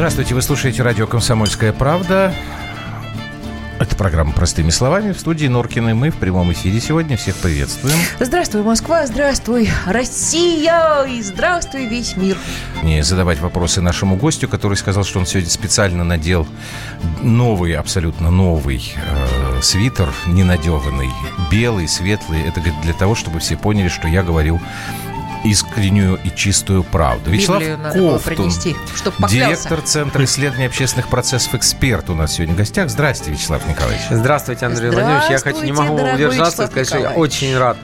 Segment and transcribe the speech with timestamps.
[0.00, 2.32] Здравствуйте, вы слушаете радио «Комсомольская правда».
[3.78, 5.12] Это программа «Простыми словами».
[5.12, 7.18] В студии Норкины мы в прямом эфире сегодня.
[7.18, 7.98] Всех приветствуем.
[8.18, 12.38] Здравствуй, Москва, здравствуй, Россия и здравствуй, весь мир.
[12.82, 16.46] Не задавать вопросы нашему гостю, который сказал, что он сегодня специально надел
[17.20, 21.10] новый, абсолютно новый э, свитер, ненадеванный,
[21.50, 22.40] белый, светлый.
[22.40, 24.60] Это говорит, для того, чтобы все поняли, что я говорил
[25.44, 27.30] искреннюю и чистую правду.
[27.30, 28.76] Вячеслав Ковтун, принести,
[29.28, 32.90] директор Центра исследования общественных процессов, эксперт у нас сегодня в гостях.
[32.90, 34.02] Здравствуйте, Вячеслав Николаевич.
[34.10, 35.30] Здравствуйте, Андрей Владимирович.
[35.30, 37.76] Я хочу, не могу удержаться, сказать, что я очень рад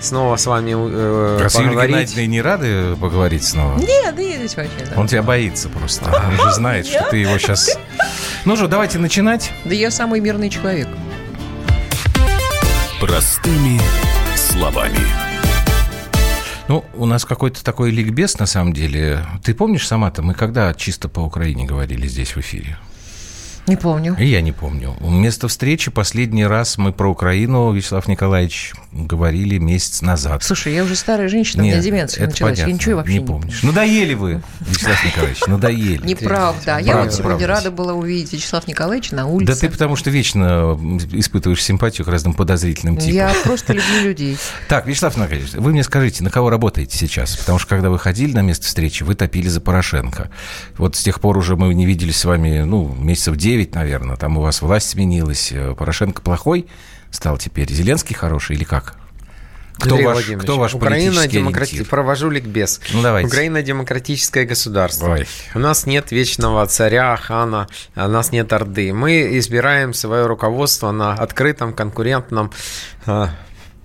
[0.00, 2.10] снова с вами э, а поговорить.
[2.10, 3.78] С не рады поговорить снова?
[3.78, 4.70] Нет, да едешь вообще.
[4.90, 5.00] Да.
[5.00, 6.04] Он тебя боится просто.
[6.06, 7.70] Он же знает, что ты его сейчас...
[8.44, 9.52] Ну же, давайте начинать.
[9.64, 10.88] Да я самый мирный человек.
[13.00, 13.80] Простыми
[14.36, 15.23] словами.
[16.66, 19.24] Ну, у нас какой-то такой ликбез, на самом деле.
[19.42, 22.78] Ты помнишь сама-то, мы когда чисто по Украине говорили здесь в эфире?
[23.66, 24.16] Не помню.
[24.18, 24.94] И я не помню.
[25.00, 30.42] Вместо встречи последний раз мы про Украину, Вячеслав Николаевич, говорили месяц назад.
[30.42, 32.52] Слушай, я уже старая женщина, Нет, у меня деменция началась.
[32.52, 32.70] Понятно.
[32.70, 33.62] Я ничего вообще не, не помнишь.
[33.62, 36.06] Надоели вы, Вячеслав Николаевич, надоели.
[36.06, 36.78] Неправда.
[36.78, 39.52] Я вот сегодня рада была увидеть Вячеслава Николаевича на улице.
[39.52, 40.78] Да ты потому что вечно
[41.12, 43.14] испытываешь симпатию к разным подозрительным типам.
[43.14, 44.36] Я просто люблю людей.
[44.68, 47.36] Так, Вячеслав Николаевич, вы мне скажите, на кого работаете сейчас?
[47.36, 50.30] Потому что когда вы ходили на место встречи, вы топили за Порошенко.
[50.76, 54.16] Вот с тех пор уже мы не виделись с вами, ну, месяцев 9, наверное.
[54.16, 55.52] Там у вас власть сменилась.
[55.76, 56.66] Порошенко плохой
[57.10, 57.72] стал теперь.
[57.72, 58.96] Зеленский хороший или как?
[59.76, 61.82] Кто ваш, кто ваш Украина демократи...
[61.82, 62.80] Провожу ликбез.
[62.92, 63.26] Ну, давайте.
[63.26, 65.14] Украина демократическое государство.
[65.14, 65.26] Ой.
[65.54, 67.66] У нас нет вечного царя, хана,
[67.96, 68.92] у нас нет орды.
[68.92, 72.52] Мы избираем свое руководство на открытом конкурентном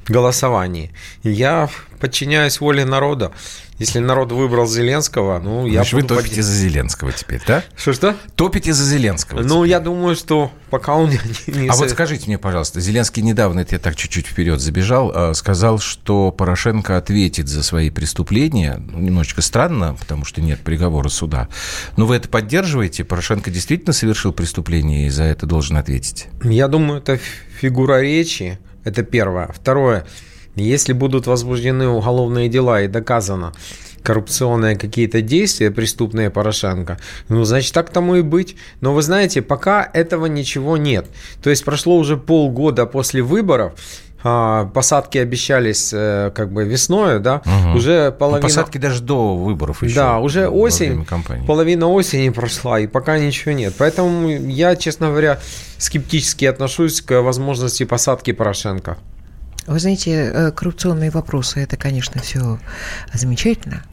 [0.10, 0.92] голосовании.
[1.24, 3.32] Я подчиняюсь воле народа.
[3.78, 6.14] Если народ выбрал Зеленского, ну, я Значит, буду...
[6.16, 6.46] вы топите под...
[6.46, 7.64] за Зеленского теперь, да?
[7.78, 8.14] Что-что?
[8.36, 9.70] Топите за Зеленского Ну, теперь.
[9.70, 11.10] я думаю, что пока он
[11.48, 11.54] не...
[11.62, 11.70] не...
[11.70, 15.80] А вот скажите мне, пожалуйста, Зеленский недавно, это я так чуть-чуть вперед забежал, а, сказал,
[15.80, 18.82] что Порошенко ответит за свои преступления.
[18.86, 21.48] Ну, немножечко странно, потому что нет приговора суда.
[21.96, 23.06] Но вы это поддерживаете?
[23.06, 26.28] Порошенко действительно совершил преступление и за это должен ответить?
[26.44, 27.18] Я думаю, это
[27.62, 28.60] фигура речи.
[28.84, 29.50] Это первое.
[29.54, 30.06] Второе.
[30.56, 33.54] Если будут возбуждены уголовные дела и доказано
[34.04, 36.98] коррупционные какие-то действия преступные Порошенко,
[37.28, 38.56] ну, значит, так тому и быть.
[38.82, 41.08] Но вы знаете, пока этого ничего нет.
[41.44, 43.74] То есть прошло уже полгода после выборов,
[44.22, 47.78] посадки обещались э, как бы весной, да, угу.
[47.78, 48.42] уже половина...
[48.42, 49.96] Но посадки даже до выборов еще.
[49.96, 51.06] Да, уже осень,
[51.48, 53.74] половина осени прошла, и пока ничего нет.
[53.78, 55.40] Поэтому я, честно говоря,
[55.78, 58.98] скептически отношусь к возможности посадки Порошенко.
[59.68, 62.60] Вы знаете, э, коррупционные вопросы– это, конечно, все
[63.14, 63.84] замечательно.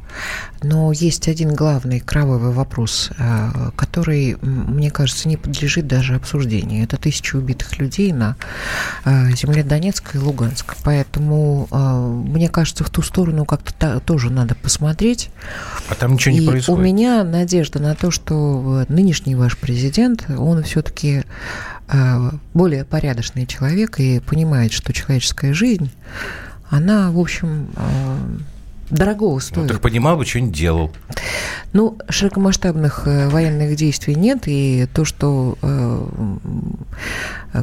[0.63, 6.85] Но есть один главный кровавый вопрос, э, который, мне кажется, не подлежит даже обсуждению.
[6.85, 8.37] Это тысячи убитых людей на
[9.05, 10.77] э, земле Донецка и Луганска.
[10.85, 11.69] Поэтому,
[12.27, 15.31] мне кажется, в ту сторону как-то тоже надо посмотреть.
[15.89, 16.81] А там ничего не и происходит?
[16.81, 21.25] у меня надежда на то, что нынешний ваш президент, он все-таки
[21.89, 25.91] Э, более порядочный человек и понимает, что человеческая жизнь,
[26.69, 28.17] она, в общем, э,
[28.91, 29.67] дорогого ну, стоит.
[29.67, 30.93] Ну, так понимал бы, что-нибудь делал.
[31.73, 35.59] Ну, широкомасштабных э, военных действий нет, и то, что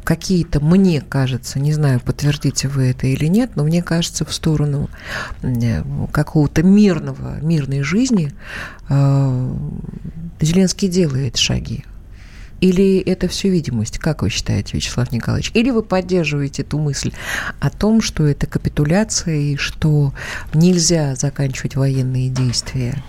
[0.04, 4.90] какие-то, мне кажется, не знаю, подтвердите вы это или нет, но мне кажется, в сторону
[6.12, 8.34] какого-то мирного, мирной жизни
[10.42, 11.86] Зеленский делает шаги.
[12.62, 13.98] Или это все видимость?
[13.98, 15.52] Как вы считаете, Вячеслав Николаевич?
[15.54, 17.12] Или вы поддерживаете эту мысль
[17.60, 20.14] о том, что это капитуляция и что
[20.54, 23.04] нельзя заканчивать военные действия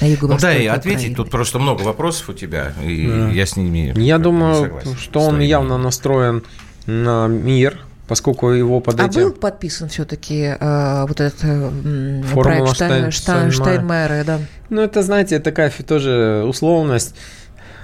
[0.00, 1.16] на юго Ну да, и ответить, Украины?
[1.16, 3.30] тут просто много вопросов у тебя, и да.
[3.30, 6.42] я с ними Я думаю, согласен, что он явно настроен
[6.86, 7.78] на мир,
[8.08, 9.20] поскольку его под а этим...
[9.20, 14.40] А был подписан все-таки э, вот этот э, проект Штайн, Штайн, Штайнмайера, да?
[14.70, 17.14] Ну, это, знаете, такая тоже условность.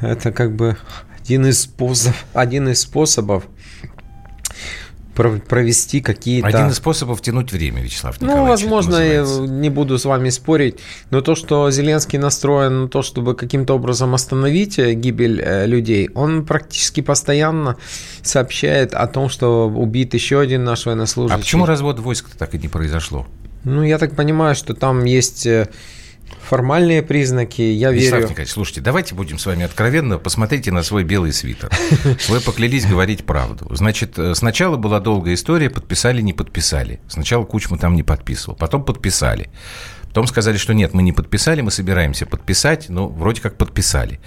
[0.00, 0.76] Это как бы
[1.20, 3.44] один из, способ, один из способов
[5.14, 6.48] провести какие-то...
[6.48, 8.64] Один из способов тянуть время, Вячеслав ну, Николаевич.
[8.64, 10.80] Ну, возможно, я не буду с вами спорить,
[11.10, 16.10] но то, что Зеленский настроен на то, чтобы каким-то образом остановить э, гибель э, людей,
[16.14, 17.76] он практически постоянно
[18.22, 21.36] сообщает о том, что убит еще один наш военнослужащий.
[21.36, 23.26] А почему развод войск так и не произошло?
[23.62, 25.68] Ну, я так понимаю, что там есть э,
[26.42, 28.28] формальные признаки, я Вячеслав верю...
[28.28, 31.70] Николаевич, слушайте, давайте будем с вами откровенно, посмотрите на свой белый свитер.
[32.28, 33.74] Вы поклялись говорить правду.
[33.74, 37.00] Значит, э, сначала была долгая история, подписали, не подписали.
[37.08, 39.50] Сначала Кучма там не подписывал, потом подписали.
[40.08, 44.20] Потом сказали, что нет, мы не подписали, мы собираемся подписать, но вроде как подписали.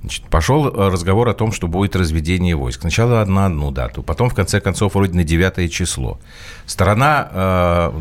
[0.00, 2.82] Значит, пошел разговор о том, что будет разведение войск.
[2.82, 6.20] Сначала на одну дату, потом, в конце концов, вроде на 9 число.
[6.66, 7.92] Сторона э,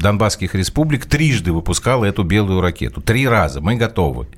[0.00, 3.02] Донбасских республик трижды выпускала эту белую ракету.
[3.02, 3.60] Три раза.
[3.60, 4.28] Мы готовы.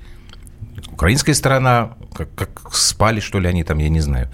[0.91, 4.29] Украинская сторона, как, как спали, что ли, они там, я не знаю.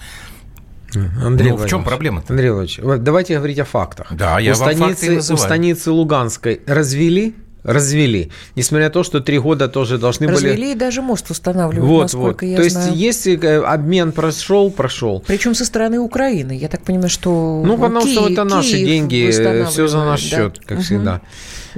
[1.22, 2.22] Андрей ну, в чем проблема?
[2.28, 4.08] Андрей Владимирович, давайте говорить о фактах.
[4.10, 8.30] Да, я у вам станицы, факты У станицы Луганской развели развели.
[8.56, 10.52] Несмотря на то, что три года тоже должны развели были...
[10.52, 12.50] Развели и даже мост устанавливают, вот, насколько вот.
[12.50, 12.86] я то знаю.
[12.88, 15.22] есть, если э, обмен прошел, прошел.
[15.26, 16.52] Причем со стороны Украины.
[16.52, 17.62] Я так понимаю, что...
[17.64, 20.36] Ну, потому Киев, что это наши Киев деньги, все за наш да?
[20.36, 20.84] счет, как угу.
[20.84, 21.20] всегда.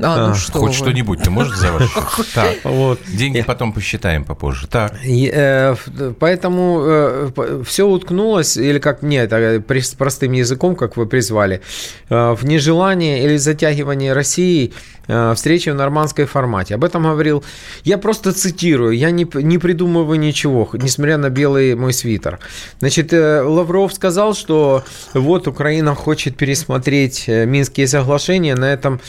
[0.00, 2.26] А, ну что Хоть что-нибудь ты можешь за ваш счет?
[2.34, 3.00] Так, Вот.
[3.06, 4.66] деньги потом посчитаем попозже.
[4.66, 4.94] Так.
[5.04, 5.74] Э,
[6.18, 9.62] поэтому э, все уткнулось, или как нет, а,
[9.98, 11.60] простым языком, как вы призвали,
[12.08, 14.72] э, в нежелание или затягивание России
[15.08, 16.74] э, встречи в нормандской формате.
[16.74, 17.44] Об этом говорил,
[17.84, 22.38] я просто цитирую, я не, не придумываю ничего, несмотря на белый мой свитер.
[22.80, 24.84] Значит, э, Лавров сказал, что
[25.14, 29.00] вот Украина хочет пересмотреть э, Минские соглашения на этом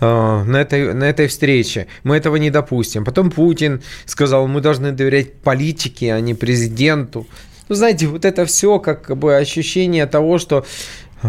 [0.00, 1.86] э, на этой, на этой встрече.
[2.04, 3.04] Мы этого не допустим.
[3.04, 7.26] Потом Путин сказал, мы должны доверять политике, а не президенту.
[7.68, 10.64] Ну, знаете, вот это все как бы ощущение того, что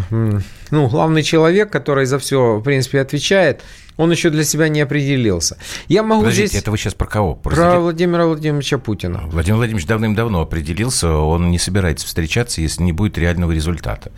[0.10, 3.62] ну, главный человек, который за все, в принципе, отвечает,
[3.98, 5.58] он еще для себя не определился.
[5.88, 6.62] Я могу Подождите, здесь...
[6.62, 7.36] это вы сейчас про кого?
[7.36, 7.82] Про Президент?
[7.82, 9.24] Владимира Владимировича Путина.
[9.26, 14.12] Владимир Владимирович давным-давно определился, он не собирается встречаться, если не будет реального результата.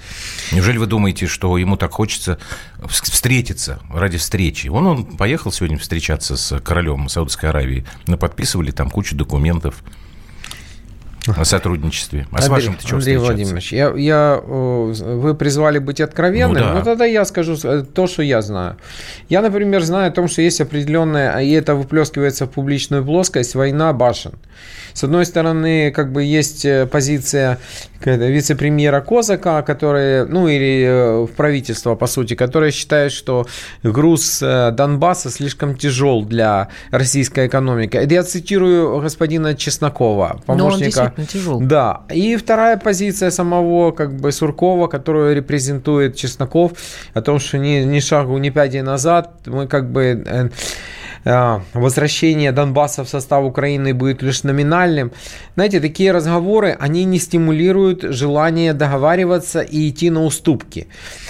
[0.51, 2.39] Неужели вы думаете, что ему так хочется
[2.87, 4.67] встретиться ради встречи?
[4.67, 7.85] Он, он поехал сегодня встречаться с королем Саудовской Аравии,
[8.19, 9.83] подписывали там кучу документов
[11.37, 12.27] о сотрудничестве.
[12.31, 16.73] А Андрей, с вашим-то что Андрей Владимирович, я, я, вы призвали быть откровенным, Ну да.
[16.73, 18.77] но тогда я скажу то, что я знаю.
[19.29, 23.93] Я, например, знаю о том, что есть определенная, и это выплескивается в публичную плоскость, война
[23.93, 24.33] башен.
[24.93, 27.59] С одной стороны, как бы есть э, позиция
[28.03, 33.45] вице-премьера Козака, который, ну или в правительство, по сути, который считает, что
[33.83, 37.97] груз э, Донбасса слишком тяжел для российской экономики.
[37.97, 41.60] Это я цитирую господина Чеснокова, Но он помощника действительно тяжел.
[41.60, 42.01] да.
[42.13, 46.71] И вторая позиция самого как бы Суркова, которую репрезентует Чесноков,
[47.13, 50.50] о том, что ни, ни шагу, ни пяди назад мы как бы э,
[51.25, 55.12] э, возвращение Донбасса в состав Украины будет лишь номинальным.
[55.56, 60.88] Знаете, такие разговоры, они не стимулируют желание договариваться и идти на уступки.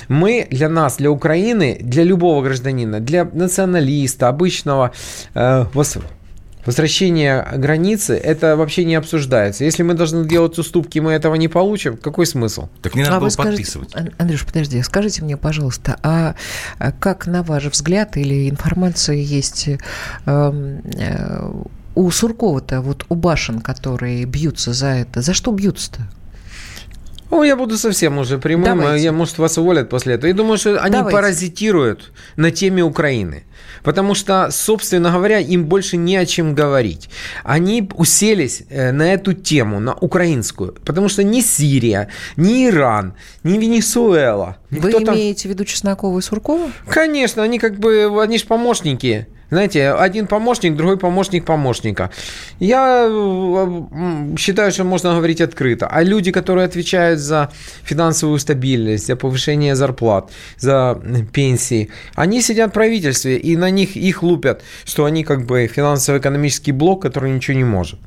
[0.07, 4.91] Мы для нас, для Украины, для любого гражданина, для националиста, обычного
[5.33, 5.65] э,
[6.65, 9.63] Возвращение границы, это вообще не обсуждается.
[9.63, 12.67] Если мы должны делать уступки, мы этого не получим, какой смысл?
[12.81, 13.95] Так не надо а было скажите, подписывать.
[13.95, 16.35] Ан- Андрюш, подожди, скажите мне, пожалуйста, а
[16.77, 19.69] а как, на ваш взгляд, или информация есть
[20.25, 21.51] эм, э,
[21.95, 26.01] у Суркова-то, вот у башен, которые бьются за это, за что бьются-то?
[27.31, 29.03] Ну, я буду совсем уже прямым, Давайте.
[29.03, 30.27] я, может, вас уволят после этого.
[30.27, 31.15] Я думаю, что они Давайте.
[31.15, 33.43] паразитируют на теме Украины.
[33.83, 37.09] Потому что, собственно говоря, им больше не о чем говорить.
[37.43, 40.75] Они уселись э, на эту тему, на украинскую.
[40.85, 46.21] Потому что ни Сирия, ни Иран, ни Венесуэла, Вы там- имеете в виду Чеснокова и
[46.21, 46.71] Суркова?
[46.89, 49.27] Конечно, они как бы, они же помощники.
[49.51, 52.11] Знаете, один помощник, другой помощник помощника.
[52.59, 55.87] Я э, считаю, что можно говорить открыто.
[55.87, 57.49] А люди, которые отвечают за
[57.83, 61.01] финансовую стабильность, за повышение зарплат, за
[61.33, 66.71] пенсии, они сидят в правительстве, и на них их лупят, что они как бы финансово-экономический
[66.71, 67.99] блок, который ничего не может.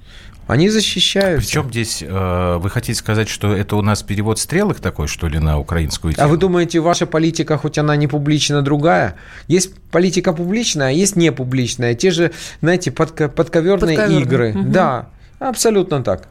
[0.48, 1.46] Они защищаются.
[1.48, 5.38] Причем здесь, э, вы хотите сказать, что это у нас перевод стрелок такой, что ли,
[5.38, 6.28] на украинскую А тему?
[6.30, 9.14] вы думаете, ваша политика, хоть она не публична, другая?
[9.46, 11.94] Есть политика публичная, а есть непубличная.
[11.94, 14.22] Те же, знаете, подко- подковерные Подковерные.
[14.22, 14.52] игры.
[14.52, 14.72] Мгм.
[14.72, 15.08] Да,
[15.38, 16.26] абсолютно так.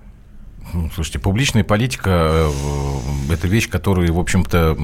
[0.94, 2.51] Слушайте, публичная политика э,–
[3.32, 4.75] это вещь, которая, в общем-то,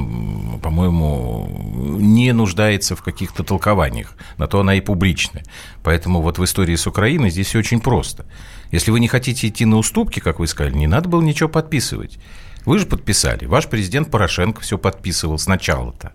[0.62, 4.16] по-моему, не нуждается в каких-то толкованиях.
[4.38, 5.44] На то она и публичная.
[5.84, 8.26] Поэтому вот в истории с Украиной здесь все очень просто.
[8.72, 12.20] Если вы не хотите идти на уступки, как вы сказали, не надо было ничего подписывать.
[12.66, 13.46] Вы же подписали.
[13.46, 16.12] Ваш президент Порошенко все подписывал сначала-то.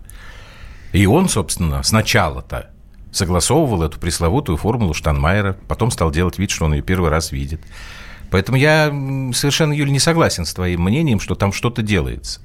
[0.91, 2.69] И он, собственно, сначала-то
[3.11, 7.61] согласовывал эту пресловутую формулу Штанмайера, потом стал делать вид, что он ее первый раз видит.
[8.33, 8.87] Поэтому я
[9.35, 12.41] совершенно, Юль, не согласен с твоим мнением, что там что-то делается.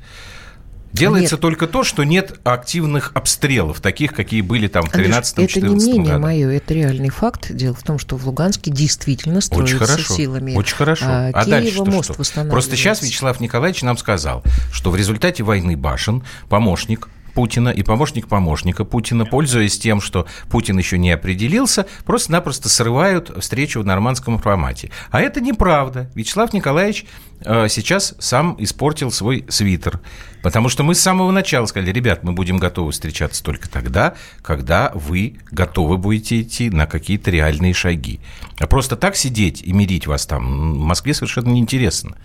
[0.93, 1.41] Делается Нет.
[1.41, 5.75] только то, что нет активных обстрелов, таких, какие были там в Андрюш, 13-14 это не
[5.77, 6.19] мнение году.
[6.21, 7.51] мое, это реальный факт.
[7.55, 10.15] Дело в том, что в Луганске действительно строится Очень хорошо.
[10.15, 11.05] силами Очень хорошо.
[11.09, 12.45] а, А, дальше мост что?
[12.45, 18.27] Просто сейчас Вячеслав Николаевич нам сказал, что в результате войны башен помощник Путина и помощник
[18.27, 24.91] помощника Путина, пользуясь тем, что Путин еще не определился, просто-напросто срывают встречу в нормандском формате.
[25.13, 26.11] А это неправда.
[26.17, 27.07] Вячеслав Николаевич
[27.43, 30.01] э, сейчас сам испортил свой свитер.
[30.43, 34.91] Потому что мы с самого начала сказали, ребят, мы будем готовы встречаться только тогда, когда
[34.97, 38.19] вы готовы будете идти на какие-то реальные шаги.
[38.59, 42.17] А просто так сидеть и мирить вас там в Москве совершенно неинтересно.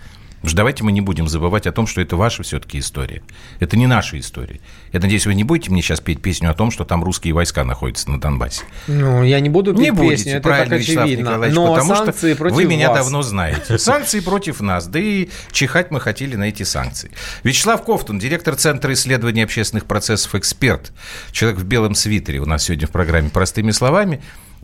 [0.43, 3.23] Потому что давайте мы не будем забывать о том, что это ваша все-таки история.
[3.61, 4.59] Это не наша история.
[4.91, 7.63] Я надеюсь, вы не будете мне сейчас петь песню о том, что там русские войска
[7.63, 8.63] находятся на Донбассе.
[8.87, 11.29] Ну, я не буду петь не песню, будете, это правильно, так Вячеслав очевидно.
[11.29, 12.97] Николаевич, Но потому санкции что против вы меня вас.
[12.97, 13.77] давно знаете.
[13.77, 17.11] Санкции против нас, да и чихать мы хотели на эти санкции.
[17.43, 20.91] Вячеслав Кофтун, директор Центра исследований общественных процессов, эксперт,
[21.31, 24.21] человек в белом свитере у нас сегодня в программе «Простыми словами».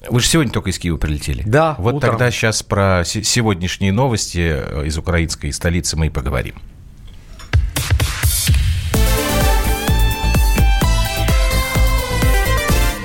[0.09, 1.43] Вы же сегодня только из Киева прилетели.
[1.45, 2.11] Да, Вот утром.
[2.11, 6.55] тогда сейчас про се- сегодняшние новости э, из украинской столицы мы и поговорим.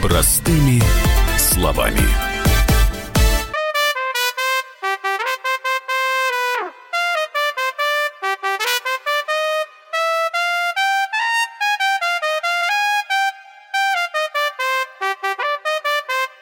[0.02, 0.82] Простыми
[1.38, 2.24] словами.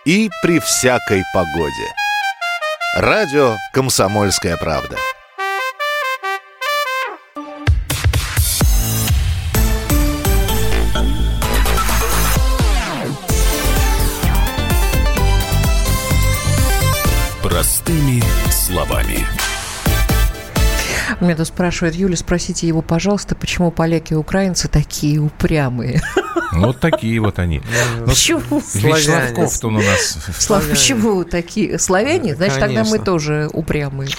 [0.05, 1.95] И при всякой погоде.
[2.97, 4.97] Радио «Комсомольская правда».
[21.23, 26.03] Меня тут спрашивает Юля, спросите его, пожалуйста, почему поляки и украинцы такие упрямые?
[26.53, 27.63] Ну, вот такие вот они.
[28.01, 28.41] Ну, Почему?
[28.75, 29.35] Вячеслав Славяне.
[29.35, 31.79] Кофтун у нас Слав, почему такие?
[31.79, 32.35] Славяне?
[32.35, 34.11] Значит, тогда мы тоже упрямые.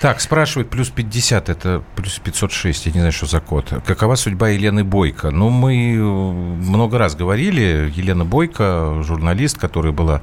[0.00, 3.72] Так, спрашивают, плюс 50, это плюс 506, я не знаю, что за код.
[3.84, 5.30] Какова судьба Елены Бойко?
[5.30, 10.22] Ну, мы э, много раз говорили, Елена Бойко, журналист, которая была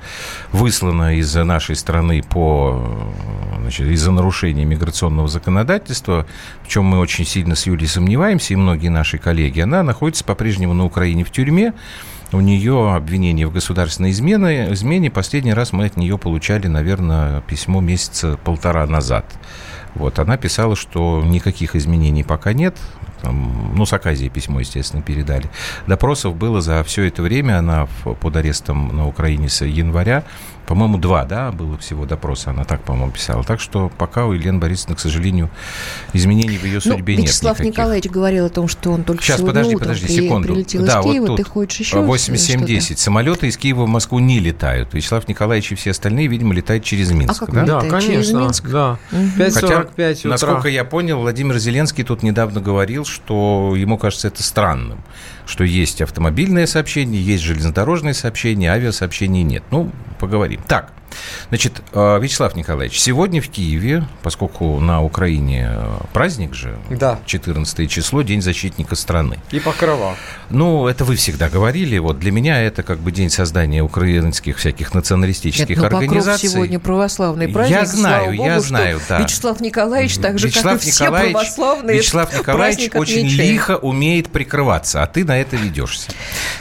[0.53, 3.13] выслана из нашей страны по,
[3.67, 6.25] значит, из-за нарушения миграционного законодательства,
[6.63, 10.73] в чем мы очень сильно с Юлей сомневаемся, и многие наши коллеги, она находится по-прежнему
[10.73, 11.73] на Украине в тюрьме,
[12.31, 14.73] у нее обвинение в государственной измене.
[14.73, 15.09] измене.
[15.09, 19.25] Последний раз мы от нее получали, наверное, письмо месяца полтора назад.
[19.95, 22.77] Вот, она писала, что никаких изменений пока нет.
[23.21, 25.49] Там, ну, с Аказии письмо, естественно, передали.
[25.87, 27.59] Допросов было за все это время.
[27.59, 30.23] Она в- под арестом на Украине с января.
[30.67, 32.49] По-моему, два, да, было всего допроса.
[32.51, 33.43] Она так, по-моему, писала.
[33.43, 35.49] Так что пока у Елены Борисовны, к сожалению,
[36.13, 37.73] изменений в ее Ну, судьбе нет Вячеслав никаких.
[37.73, 40.47] Николаевич говорил о том, что он только Сейчас, сегодня подожди, утром подожди, при- секунду.
[40.53, 41.25] прилетел да, из Киева.
[41.27, 42.99] вот Ты тут хочешь еще 8710.
[42.99, 44.93] Самолеты из Киева в Москву не летают.
[44.93, 47.41] Вячеслав Николаевич и все остальные, видимо, летают через Минск.
[47.41, 47.65] А как да?
[47.65, 48.37] Да, летает через конечно.
[48.39, 48.67] Минск?
[48.67, 48.99] Да.
[49.11, 49.31] Мгм.
[49.37, 50.29] 5.45 утра.
[50.31, 54.99] насколько я понял, Владимир Зеленский тут недавно говорил, что ему кажется это странным,
[55.47, 59.63] что есть автомобильное сообщение, есть железнодорожное сообщение, авиасообщений нет.
[59.71, 60.61] Ну, поговорим.
[60.67, 60.91] Так,
[61.49, 67.19] значит, э, Вячеслав Николаевич, сегодня в Киеве, поскольку на Украине э, праздник же, Да.
[67.25, 69.37] 14 число, День защитника страны.
[69.51, 70.15] И покрова.
[70.49, 71.97] Ну, это вы всегда говорили.
[71.97, 76.49] Вот для меня это как бы день создания украинских всяких националистических Нет, ну, Покров организаций.
[76.49, 77.77] сегодня православный праздник.
[77.77, 79.19] Я знаю, я богу, что знаю, да.
[79.19, 83.49] Вячеслав Николаевич, так же, Вячеслав как и все Николаевич, православные, Вячеслав Николаевич очень отмечает.
[83.49, 86.11] лихо умеет прикрываться, а ты на это ведешься.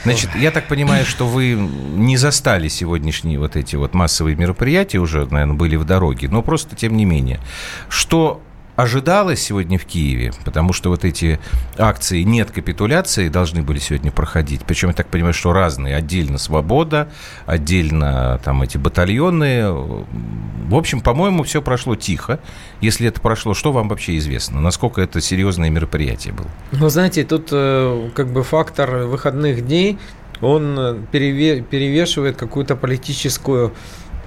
[0.05, 5.27] Значит, я так понимаю, что вы не застали сегодняшние вот эти вот массовые мероприятия, уже,
[5.27, 7.41] наверное, были в дороге, но просто тем не менее.
[7.89, 8.41] Что
[8.77, 11.41] ожидалось сегодня в Киеве, потому что вот эти
[11.79, 14.63] акции «Нет капитуляции» должны были сегодня проходить.
[14.67, 15.97] Причем, я так понимаю, что разные.
[15.97, 17.09] Отдельно «Свобода»,
[17.47, 19.73] отдельно там эти батальоны.
[19.73, 22.39] В общем, по-моему, все прошло тихо.
[22.83, 24.61] Если это прошло, что вам вообще известно?
[24.61, 26.49] Насколько это серьезное мероприятие было?
[26.73, 29.99] Ну, знаете, тут э, как бы фактор выходных дней,
[30.43, 33.73] он э, переве- перевешивает какую-то политическую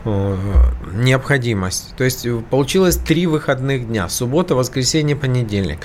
[0.06, 1.96] необходимость.
[1.96, 4.10] То есть э, получилось три выходных дня.
[4.10, 5.80] Суббота, воскресенье, понедельник.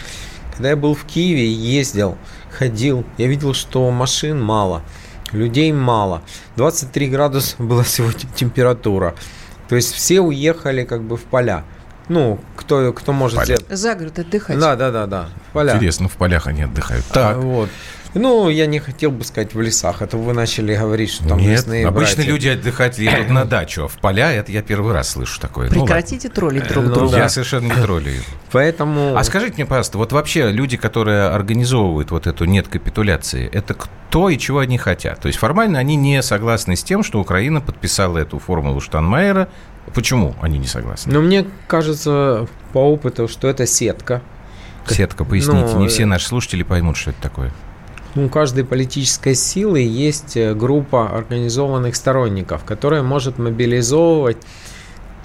[0.52, 2.16] Когда я был в Киеве, ездил,
[2.50, 4.82] ходил, я видел, что машин мало,
[5.32, 6.22] людей мало.
[6.56, 9.14] 23 градуса была сегодня температура.
[9.68, 11.64] То есть все уехали как бы в поля.
[12.08, 13.56] Ну, кто, кто может Поля.
[13.56, 13.66] сделать.
[13.70, 14.58] За город отдыхать.
[14.58, 15.28] Да, да, да, да.
[15.48, 15.74] в Поля.
[15.74, 17.04] Интересно, в полях они отдыхают.
[17.10, 17.36] А, Так.
[17.38, 17.70] Вот.
[18.14, 21.38] Ну, я не хотел бы сказать в лесах, а то вы начали говорить, что там
[21.38, 22.32] Нет, лесные обычно братья.
[22.32, 25.68] люди отдыхать едут на дачу, а в поля это я первый раз слышу такое.
[25.70, 27.16] Ну, Прекратите троллить друг Ну, друга.
[27.16, 28.12] Я совершенно не троллю.
[28.52, 29.16] Поэтому...
[29.16, 34.28] А скажите мне, пожалуйста, вот вообще люди, которые организовывают вот эту нет капитуляции, это кто
[34.28, 35.20] и чего они хотят?
[35.20, 39.48] То есть формально они не согласны с тем, что Украина подписала эту формулу Штанмайера.
[39.92, 41.12] Почему они не согласны?
[41.12, 44.22] Но мне кажется по опыту, что это сетка.
[44.88, 45.74] Сетка, поясните.
[45.74, 47.52] Ну, не все наши слушатели поймут, что это такое.
[48.16, 54.38] У каждой политической силы есть э, группа организованных сторонников, которая может мобилизовывать,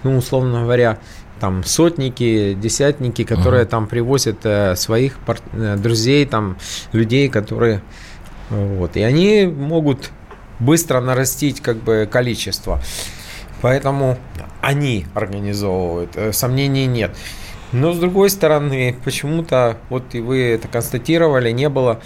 [0.03, 0.99] ну, условно говоря,
[1.39, 3.69] там сотники, десятники, которые uh-huh.
[3.69, 6.57] там привозят э, своих пар- э, друзей, там
[6.91, 7.81] людей, которые
[8.49, 10.11] вот, и они могут
[10.59, 12.81] быстро нарастить как бы количество.
[13.61, 14.17] Поэтому
[14.61, 17.15] они организовывают, э, сомнений нет.
[17.71, 22.01] Но с другой стороны, почему-то, вот и вы это констатировали, не было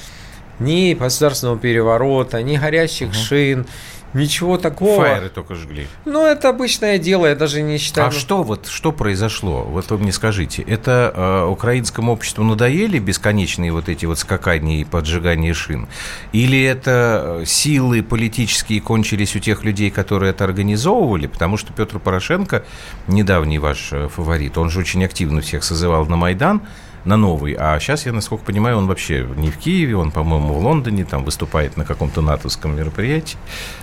[0.60, 3.15] ни государственного переворота, ни горящих угу.
[3.15, 3.65] шин,
[4.13, 5.03] Ничего такого.
[5.03, 5.88] Фаеры только жгли.
[6.05, 8.10] Ну, это обычное дело, я даже не считаю.
[8.10, 9.63] А что вот, что произошло?
[9.63, 14.83] Вот вы мне скажите, это э, украинскому обществу надоели бесконечные вот эти вот скакания и
[14.83, 15.88] поджигания шин?
[16.31, 21.25] Или это э, силы политические кончились у тех людей, которые это организовывали?
[21.25, 22.63] Потому что Петр Порошенко,
[23.07, 26.62] недавний ваш э, фаворит, он же очень активно всех созывал на Майдан,
[27.05, 27.55] на новый.
[27.57, 31.24] А сейчас, я, насколько понимаю, он вообще не в Киеве, он, по-моему, в Лондоне, там
[31.25, 33.38] выступает на каком-то натовском мероприятии.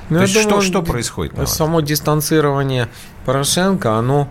[0.08, 1.48] Ну, То есть думаю, что, что происходит?
[1.48, 2.88] Само дистанцирование
[3.26, 4.28] Порошенко, оно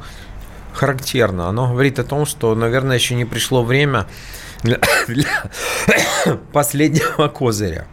[0.73, 1.47] характерно.
[1.47, 4.07] Оно говорит о том, что, наверное, еще не пришло время
[4.63, 5.27] для, для
[6.53, 7.85] последнего козыря.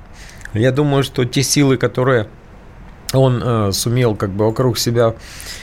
[0.53, 2.29] Я думаю, что те силы, которые
[3.13, 5.15] он э, сумел как бы вокруг себя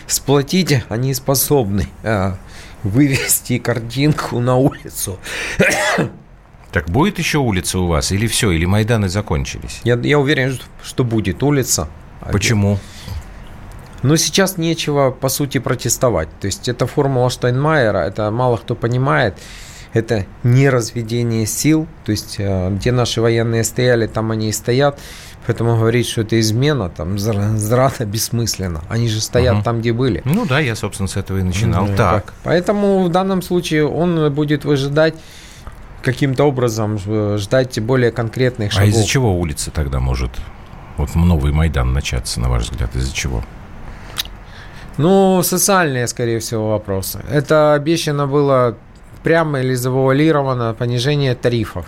[0.07, 2.33] сплотить, они способны э,
[2.83, 5.19] вывести картинку на улицу.
[6.71, 9.79] Так будет еще улица у вас или все, или Майданы закончились?
[9.83, 11.87] Я, я уверен, что будет улица.
[12.31, 12.79] Почему?
[14.01, 16.29] Но сейчас нечего, по сути, протестовать.
[16.39, 19.37] То есть это формула Штайнмайера, это мало кто понимает.
[19.93, 24.99] Это не разведение сил, то есть э, где наши военные стояли, там они и стоят.
[25.45, 28.81] Поэтому говорить, что это измена, там, зрада бессмысленно.
[28.89, 29.63] Они же стоят угу.
[29.63, 30.21] там, где были.
[30.25, 31.85] Ну да, я, собственно, с этого и начинал.
[31.85, 32.25] Ну, так.
[32.25, 32.33] так.
[32.43, 35.15] Поэтому в данном случае он будет выжидать
[36.01, 36.97] каким-то образом,
[37.37, 38.87] ждать более конкретных шагов.
[38.87, 40.31] А из-за чего улица тогда может,
[40.97, 43.43] вот новый Майдан начаться, на ваш взгляд, из-за чего?
[44.97, 47.19] Ну, социальные, скорее всего, вопросы.
[47.29, 48.77] Это обещано было
[49.23, 51.85] прямо или завуалировано понижение тарифов.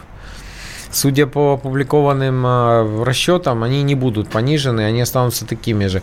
[0.92, 6.02] Судя по опубликованным э, расчетам, они не будут понижены, они останутся такими же.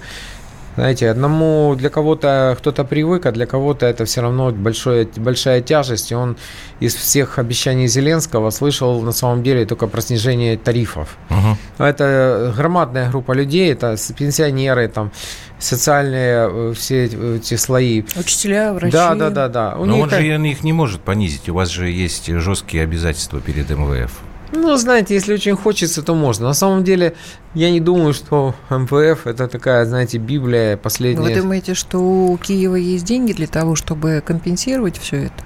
[0.74, 6.12] Знаете, одному для кого-то кто-то привык, а для кого-то это все равно большое, большая тяжесть.
[6.12, 6.36] И он
[6.80, 11.16] из всех обещаний Зеленского слышал на самом деле только про снижение тарифов.
[11.30, 11.84] Угу.
[11.84, 15.10] Это громадная группа людей, это пенсионеры, там,
[15.58, 18.04] социальные э, все эти слои.
[18.16, 18.92] Учителя, врачи.
[18.92, 19.76] Да, да, да, да.
[19.76, 20.04] У Но них...
[20.04, 21.48] он же их не может понизить.
[21.48, 24.31] У вас же есть жесткие обязательства перед МВФ.
[24.52, 26.46] Ну, знаете, если очень хочется, то можно.
[26.46, 27.14] На самом деле,
[27.54, 31.22] я не думаю, что МВФ это такая, знаете, Библия последняя.
[31.22, 35.44] Вы думаете, что у Киева есть деньги для того, чтобы компенсировать все это?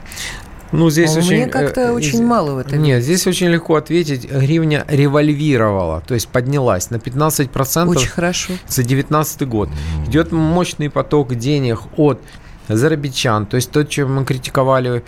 [0.72, 1.36] Ну, здесь а очень...
[1.36, 2.82] Мне как-то э, очень мало в этом.
[2.82, 4.28] Нет, здесь очень легко ответить.
[4.30, 7.86] Гривня револьвировала, то есть поднялась на 15%.
[7.86, 8.54] Очень хорошо.
[8.66, 9.68] За 2019 год.
[10.06, 12.20] Идет мощный поток денег от
[12.68, 13.46] зарабичан.
[13.46, 15.04] То есть то, чем мы критиковали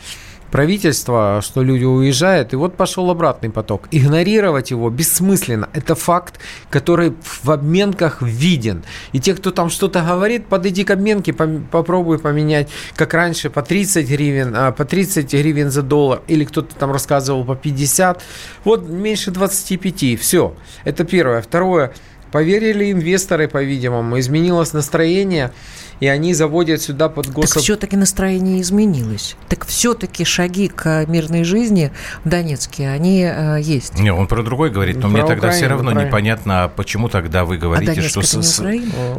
[0.51, 3.89] правительства, что люди уезжают, и вот пошел обратный поток.
[3.91, 5.69] Игнорировать его бессмысленно.
[5.73, 6.39] Это факт,
[6.71, 8.83] который в обменках виден.
[9.13, 14.09] И те, кто там что-то говорит, подойди к обменке, попробуй поменять, как раньше, по 30
[14.09, 18.23] гривен, а, по 30 гривен за доллар, или кто-то там рассказывал по 50.
[18.65, 20.19] Вот меньше 25.
[20.19, 20.55] Все.
[20.85, 21.43] Это первое.
[21.43, 21.93] Второе.
[22.33, 25.53] Поверили инвесторы, по-видимому, изменилось настроение
[26.01, 27.55] и они заводят сюда под гособ...
[27.55, 29.37] Так все-таки настроение изменилось.
[29.49, 31.93] Так все-таки шаги к мирной жизни
[32.25, 33.99] в Донецке, они э, есть.
[33.99, 37.09] Не, он про другой говорит, но про мне тогда Украину, все равно непонятно, а почему
[37.09, 38.43] тогда вы говорите, а что со-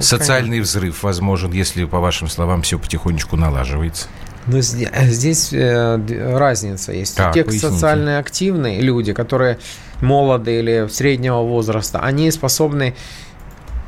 [0.02, 4.08] социальный взрыв возможен, если, по вашим словам, все потихонечку налаживается.
[4.51, 7.15] Ну, здесь э, разница есть.
[7.15, 7.73] Так, Те поясните.
[7.73, 9.59] социально активные люди, которые
[10.01, 12.95] молоды или среднего возраста, они способны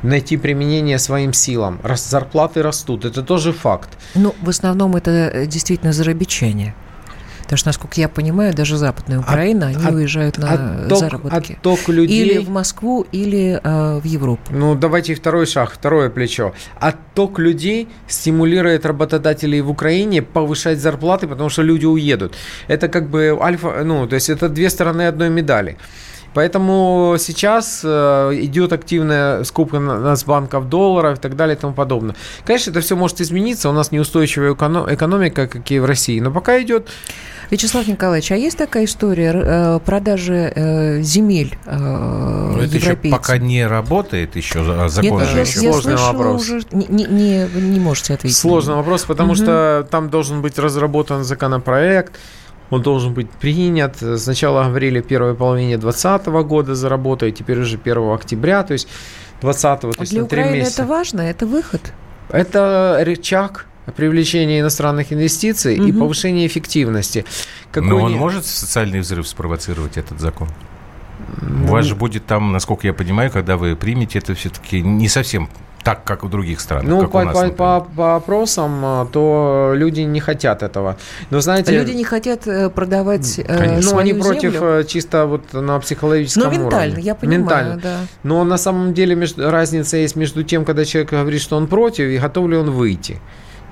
[0.02, 1.80] найти применение своим силам.
[1.82, 3.90] Раз зарплаты растут, это тоже факт.
[4.14, 6.74] Ну, в основном это э, действительно зарабичание.
[7.52, 11.52] Потому что, насколько я понимаю, даже Западная Украина, от, они от, уезжают на отток, заработки.
[11.52, 12.22] Отток людей...
[12.22, 14.42] Или в Москву, или э, в Европу.
[14.50, 16.54] Ну, давайте второй шаг, второе плечо.
[16.80, 22.34] Отток людей стимулирует работодателей в Украине повышать зарплаты, потому что люди уедут.
[22.68, 25.76] Это как бы альфа, ну, то есть это две стороны одной медали.
[26.34, 32.16] Поэтому сейчас э, идет активная скупка Нацбанков долларов и так далее и тому подобное.
[32.44, 33.68] Конечно, это все может измениться.
[33.68, 36.20] У нас неустойчивая экономика, как и в России.
[36.20, 36.88] Но пока идет
[37.50, 43.66] Вячеслав Николаевич, а есть такая история э, продажи э, земель ну, Это еще пока не
[43.66, 45.60] работает еще, закон Нет, же я, еще.
[45.60, 46.40] Я Сложный вопрос.
[46.40, 48.38] Уже, не, не, не можете ответить.
[48.38, 49.36] Сложный вопрос, потому угу.
[49.36, 52.18] что там должен быть разработан законопроект,
[52.72, 53.96] он должен быть принят.
[54.16, 58.88] Сначала говорили в первой половине 2020 года заработает, теперь уже 1 октября, то есть
[59.42, 60.82] 20-го, то есть Для на 3 Украины месяца.
[60.82, 61.92] это важно, это выход.
[62.30, 65.98] Это рычаг привлечения иностранных инвестиций и Мгм.
[66.00, 67.24] повышения эффективности.
[67.72, 70.48] Какой Но он не- может социальный взрыв спровоцировать, этот закон?
[71.42, 75.08] У Ну, вас же будет там, насколько я понимаю, когда вы примете это все-таки не
[75.08, 75.48] совсем
[75.84, 79.06] так, как в других странах, Ну, как по, у нас, по- по- по опросам, а,
[79.06, 80.96] то люди не хотят этого.
[81.30, 83.92] Но знаете, Люди не хотят э, продавать э, Конечно.
[83.92, 84.80] ну, они против землю.
[84.80, 87.02] э, чисто вот на психологическом Ну, ментально, уровне.
[87.02, 87.76] я понимаю, Ментально.
[87.82, 87.96] да.
[88.22, 92.04] Но на самом деле между, разница есть между тем, когда человек говорит, что он против,
[92.06, 93.18] и готов ли он выйти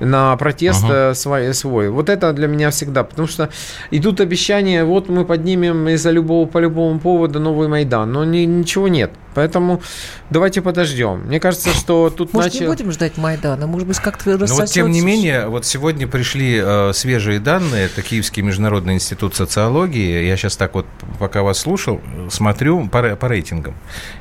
[0.00, 1.10] на протест Ага.
[1.10, 1.90] э, свой, свой.
[1.90, 3.50] Вот это для меня всегда, потому что
[3.90, 8.88] идут обещания, вот мы поднимем из-за любого, по любому поводу новый Майдан, но ни- ничего
[8.88, 9.12] нет.
[9.34, 9.80] Поэтому
[10.28, 11.20] давайте подождем.
[11.26, 12.64] Мне кажется, что тут Может, начал...
[12.66, 13.66] не будем ждать Майдана?
[13.68, 14.74] Может быть, как-то Но вот рассосется?
[14.74, 20.24] тем не менее, вот сегодня пришли э, свежие данные, это Киевский международный институт социологии.
[20.26, 20.86] Я сейчас так вот,
[21.20, 23.74] пока вас слушал, смотрю по, по рейтингам.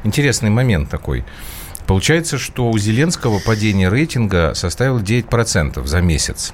[0.04, 1.26] Интересный момент такой.
[1.90, 6.54] Получается, что у Зеленского падение рейтинга составило 9% за месяц.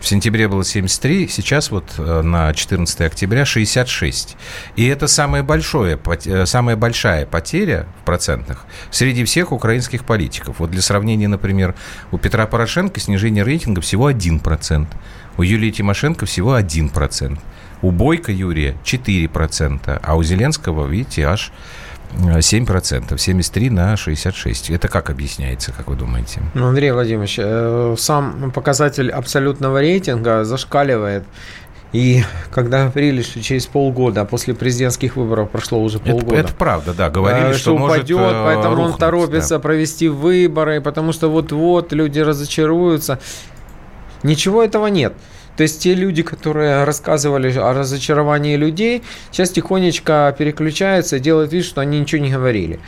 [0.00, 4.38] В сентябре было 73, сейчас вот э, на 14 октября 66.
[4.76, 10.60] И это самое большое, э, самая большая потеря в процентах среди всех украинских политиков.
[10.60, 11.74] Вот для сравнения, например,
[12.10, 14.86] у Петра Порошенко снижение рейтинга всего 1%,
[15.36, 17.38] у Юлии Тимошенко всего 1%,
[17.82, 21.52] у Бойко Юрия 4%, а у Зеленского, видите, аж
[22.18, 24.70] 7%, 73 на 66.
[24.70, 26.40] Это как объясняется, как вы думаете?
[26.54, 31.24] Ну, Андрей Владимирович, э, сам показатель абсолютного рейтинга зашкаливает.
[31.92, 36.54] И когда говорили, что через полгода, а после президентских выборов прошло уже Это, полгода, это
[36.54, 37.10] правда, да.
[37.10, 39.60] Говорили, э, что, может упадет, э, поэтому он рухнуть, торопится да.
[39.60, 43.18] провести выборы, потому что вот-вот люди разочаруются.
[44.22, 45.14] Ничего этого нет.
[45.60, 51.66] То есть те люди, которые рассказывали о разочаровании людей, сейчас тихонечко переключаются и делают вид,
[51.66, 52.80] что они ничего не говорили.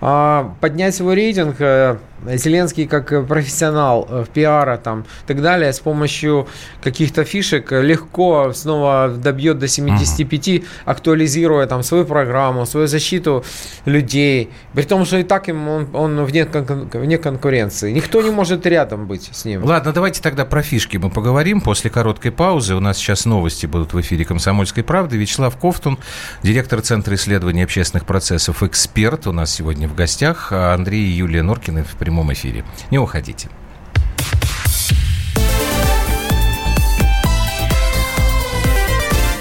[0.00, 5.42] А поднять свой рейтинг э, Зеленский как э, профессионал э, в пиара там, и так
[5.42, 6.46] далее с помощью
[6.82, 13.44] каких-то фишек легко снова добьет до 75, актуализируя там свою программу, свою защиту
[13.84, 14.50] людей.
[14.72, 17.92] При том, что и так им он, он вне, кон- вне конкуренции.
[17.92, 19.64] Никто не может рядом быть с ним.
[19.64, 22.74] Ладно, давайте тогда про фишки мы поговорим после короткой паузы.
[22.74, 25.16] У нас сейчас новости будут в эфире «Комсомольской правды».
[25.16, 25.98] Вячеслав Ковтун,
[26.42, 30.52] директор Центра исследований общественных процессов, эксперт у нас сегодня в гостях.
[30.52, 32.64] Андрей и Юлия Норкины в прямом эфире.
[32.90, 33.48] Не уходите.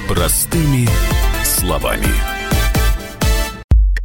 [0.07, 0.87] Простыми
[1.43, 2.07] словами.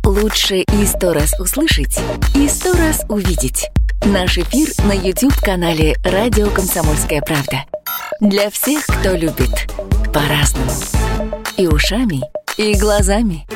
[0.05, 1.99] Лучше и сто раз услышать,
[2.35, 3.71] и сто раз увидеть.
[4.05, 7.65] Наш эфир на YouTube-канале «Радио Комсомольская правда».
[8.21, 9.71] Для всех, кто любит
[10.13, 10.71] по-разному.
[11.57, 12.21] И ушами,
[12.57, 13.47] и глазами.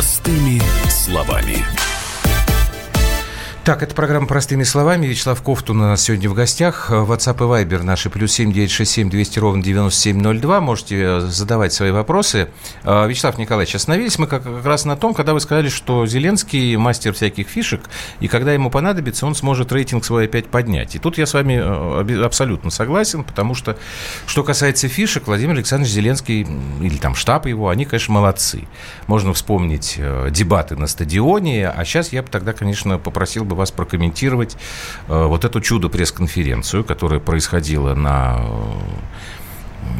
[0.00, 1.62] Простыми словами.
[3.70, 5.06] Так, это программа «Простыми словами».
[5.06, 6.90] Вячеслав Ковтун у нас сегодня в гостях.
[6.90, 10.60] WhatsApp и Viber наши плюс семь девять шесть семь двести ровно девяносто семь ноль два.
[10.60, 12.48] Можете э, задавать свои вопросы.
[12.82, 17.12] А, Вячеслав Николаевич, остановились мы как, раз на том, когда вы сказали, что Зеленский мастер
[17.12, 17.82] всяких фишек,
[18.18, 20.96] и когда ему понадобится, он сможет рейтинг свой опять поднять.
[20.96, 23.78] И тут я с вами э, абсолютно согласен, потому что,
[24.26, 26.40] что касается фишек, Владимир Александрович Зеленский
[26.80, 28.66] или там штаб его, они, конечно, молодцы.
[29.06, 33.70] Можно вспомнить э, дебаты на стадионе, а сейчас я бы тогда, конечно, попросил бы вас
[33.70, 34.56] прокомментировать
[35.08, 38.44] э, вот эту чудо-пресс-конференцию, которая происходила на э,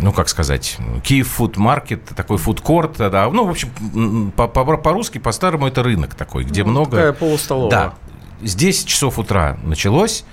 [0.02, 4.76] ну, как сказать, Киев Фуд Маркет, такой фудкорт, да, ну, в общем, м, по- по-
[4.76, 6.90] по-русски, по-старому это рынок такой, где Ну, много...
[6.96, 7.70] Такая полустоловая.
[7.70, 7.94] Да,
[8.42, 10.24] 10 часов утра началось,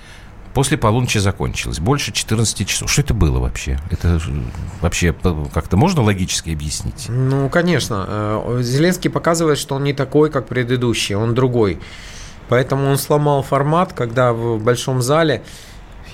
[0.54, 2.90] после полуночи закончилось, больше 14 часов.
[2.90, 3.78] Что это было вообще?
[3.90, 4.20] Это
[4.80, 5.14] вообще
[5.52, 7.06] как-то можно логически объяснить?
[7.08, 8.04] Ну, конечно.
[8.08, 11.80] Э, Зеленский показывает, что он не такой, как предыдущий, он другой.
[12.48, 15.42] Поэтому он сломал формат, когда в большом зале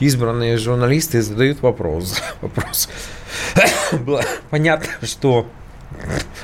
[0.00, 2.20] избранные журналисты задают вопрос.
[2.40, 2.88] вопрос.
[4.50, 5.46] Понятно, что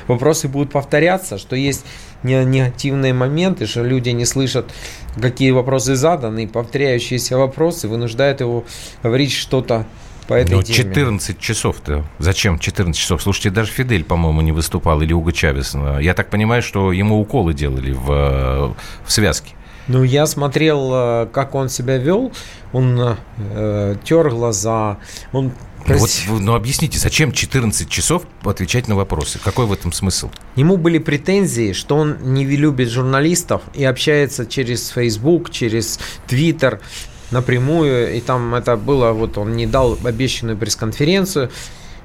[0.06, 1.84] вопросы будут повторяться, что есть
[2.22, 4.70] не- негативные моменты, что люди не слышат,
[5.20, 8.64] какие вопросы заданы, и повторяющиеся вопросы вынуждают его
[9.02, 9.86] говорить что-то
[10.28, 10.76] по этой Ну, теме.
[10.76, 12.04] 14 часов-то.
[12.20, 13.20] Зачем 14 часов?
[13.22, 15.74] Слушайте, даже Фидель, по-моему, не выступал, или Уго Чавес.
[16.00, 18.72] Я так понимаю, что ему уколы делали в, э,
[19.04, 19.54] в связке.
[19.88, 22.32] Ну, я смотрел, э, как он себя вел.
[22.72, 24.98] Он э, тер глаза,
[25.32, 25.52] он
[25.86, 29.38] Ну, вот, ну, объясните, зачем 14 часов отвечать на вопросы?
[29.42, 30.30] Какой в этом смысл?
[30.56, 36.80] Ему были претензии, что он не любит журналистов и общается через Facebook, через Twitter
[37.30, 38.16] напрямую.
[38.16, 41.50] И там это было, вот он не дал обещанную пресс-конференцию.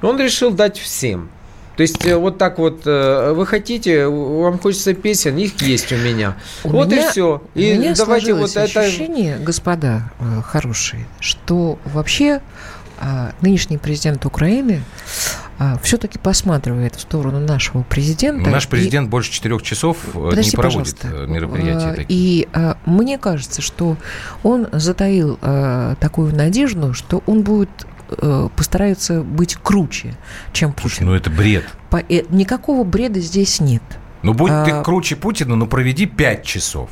[0.02, 1.30] Он решил дать всем.
[1.78, 5.98] То есть э, вот так вот, э, вы хотите, вам хочется песен, их есть у
[5.98, 6.36] меня.
[6.64, 7.42] У вот меня- и все.
[7.54, 8.80] У И меня давайте вот это...
[8.82, 12.42] ощущение, господа э, хорошие, что вообще
[12.98, 14.82] а, нынешний президент Украины
[15.84, 18.50] все-таки посматривает в сторону нашего президента.
[18.50, 21.28] Наш и- президент больше четырех часов Подожди, не проводит пожалуйста.
[21.32, 22.06] мероприятия А, такие.
[22.10, 23.98] И а, мне кажется, что
[24.44, 27.70] он затаил а, такую надежду, что он будет
[28.10, 30.16] э, постарается быть круче,
[30.54, 31.06] чем Слушай, Путин.
[31.08, 31.66] ну это бред.
[31.90, 33.84] По- э, никакого бреда здесь нет.
[34.22, 36.90] Ну, будь А- ты круче Путина, ну, проведи 5 часов.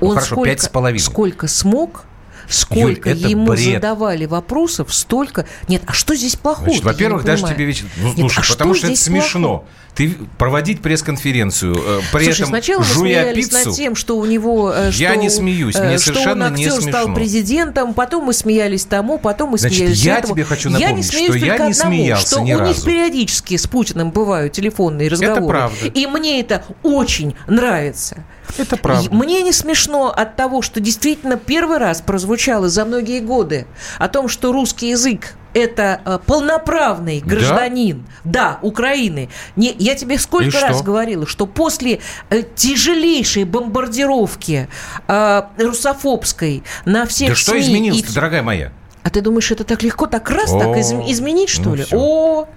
[0.00, 0.98] Ну, Он хорошо, сколько, пять с половиной.
[1.00, 2.04] сколько смог,
[2.48, 3.74] сколько это ему бред.
[3.74, 5.46] задавали вопросов, столько.
[5.68, 6.66] Нет, а что здесь плохого?
[6.68, 7.84] Значит, во-первых, даже тебе ведь...
[7.96, 9.48] Ну, Нет, слушай, а что потому что это здесь смешно.
[9.48, 9.68] плохого?
[9.96, 13.68] Ты проводить пресс-конференцию, э, при Слушай, этом сначала мы жуя смеялись пиццу...
[13.68, 14.70] над тем, что у него...
[14.74, 17.14] э, Я что, не смеюсь, э, мне что совершенно он не актер стал смешно.
[17.14, 20.34] президентом, потом мы смеялись тому, потом мы Значит, смеялись я этому.
[20.34, 22.68] тебе хочу я не напомнить, смеюсь что я не одному, смеялся что ни у них
[22.76, 22.86] разу.
[22.86, 25.46] периодически с Путиным бывают телефонные разговоры.
[25.46, 25.86] правда.
[25.86, 28.22] И мне это очень нравится.
[28.58, 29.08] Это правда.
[29.10, 33.66] И Мне не смешно от того, что действительно первый раз прозвучало за многие годы
[33.98, 39.30] о том, что русский язык это э, полноправный гражданин, да, Украины.
[39.56, 40.60] Не, я тебе И сколько что?
[40.68, 44.68] раз говорила, что после э, тяжелейшей бомбардировки
[45.08, 48.72] э, русофобской на всех Да что СМИ изменилось и- дорогая моя?
[49.02, 51.84] А ты думаешь, это так легко, так раз, так О, из- изменить, что ну ли?
[51.84, 51.96] всё.
[51.98, 52.48] О,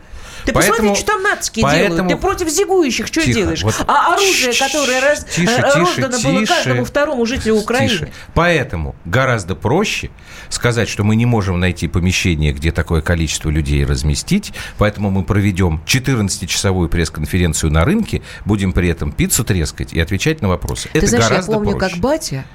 [0.46, 2.14] ты Поэтому- посмотри, что там нацики поэтому- делают.
[2.14, 3.64] Ты против зигующих что Тихо, делаешь?
[3.64, 6.54] вот- А оружие, Тише, которое раз, тише, э, тише, роздано было тише.
[6.54, 7.90] каждому второму жителю Украины.
[7.90, 8.12] Тише.
[8.34, 10.10] Поэтому гораздо проще
[10.50, 15.82] сказать, что мы не можем найти помещение, где такое количество людей разместить, поэтому мы проведем
[15.86, 20.90] 14-часовую пресс-конференцию на рынке, будем при этом пиццу трескать и отвечать на вопросы.
[20.94, 21.90] Ты Это знаешь, я гораздо помню, проще.
[21.94, 22.46] как батя,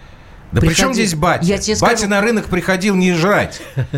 [0.53, 1.45] Да при чем приходил- здесь батя?
[1.45, 3.61] Я тебе батя скажу- на рынок приходил не жрать.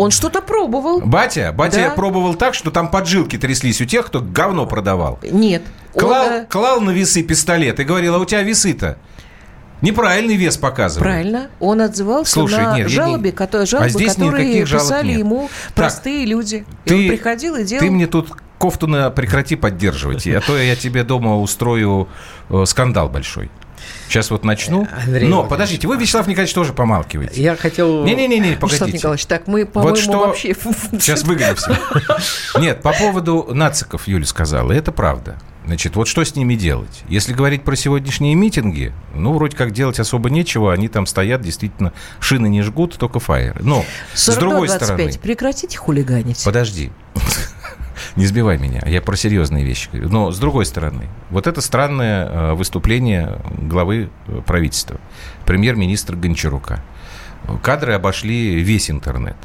[0.00, 1.00] он что-то пробовал.
[1.00, 1.90] Батя, батя Да.
[1.90, 5.18] пробовал так, что там поджилки тряслись у тех, кто говно продавал.
[5.22, 5.62] Нет.
[5.94, 8.96] Он, Клал, э, клал на весы пистолет и говорил, а у тебя весы-то
[9.82, 11.02] неправильный вес показывает.
[11.02, 11.48] Правильно.
[11.58, 15.18] Он отзывался Слушай, на нет, жалобе, не- которые, А жалобы, здесь которые писали нет.
[15.18, 16.64] ему простые люди.
[16.84, 17.80] И ты- он приходил и делал.
[17.84, 22.08] Ты мне тут кофту на прекрати поддерживать, а то я тебе дома устрою
[22.50, 23.50] э, скандал большой.
[24.08, 24.88] Сейчас вот начну.
[25.06, 27.42] Андрей Но подождите, вы, Вячеслав Николаевич, тоже помалкиваете.
[27.42, 28.04] Я хотел...
[28.04, 28.98] Не-не-не, Вячеслав погодите.
[28.98, 30.54] Николаевич, так мы, по-моему, что- вообще...
[30.92, 31.78] Сейчас выгоню всех.
[32.58, 35.36] Нет, по поводу нациков Юля сказала, это правда.
[35.66, 37.02] Значит, вот что с ними делать?
[37.08, 41.92] Если говорить про сегодняшние митинги, ну, вроде как делать особо нечего, они там стоят, действительно,
[42.18, 43.60] шины не жгут, только фаеры.
[43.62, 44.84] Но, с другой 42-25.
[44.84, 45.12] стороны...
[45.22, 46.42] Прекратите хулиганить.
[46.44, 46.90] Подожди.
[48.16, 49.88] Не сбивай меня, я про серьезные вещи.
[49.92, 54.98] Но с другой стороны, вот это странное э, выступление главы э, правительства,
[55.46, 56.82] премьер-министра Гончарука.
[57.62, 59.36] Кадры обошли весь интернет.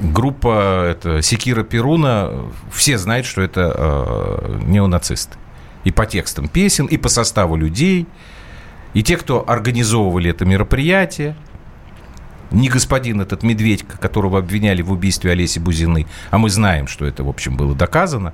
[0.00, 2.30] Группа это, Секира Перуна,
[2.72, 5.36] все знают, что это э, неонацисты.
[5.84, 8.06] И по текстам песен, и по составу людей.
[8.94, 11.36] И те, кто организовывали это мероприятие,
[12.50, 17.24] не господин этот Медведько, которого обвиняли в убийстве Олеси Бузины, а мы знаем, что это,
[17.24, 18.32] в общем, было доказано,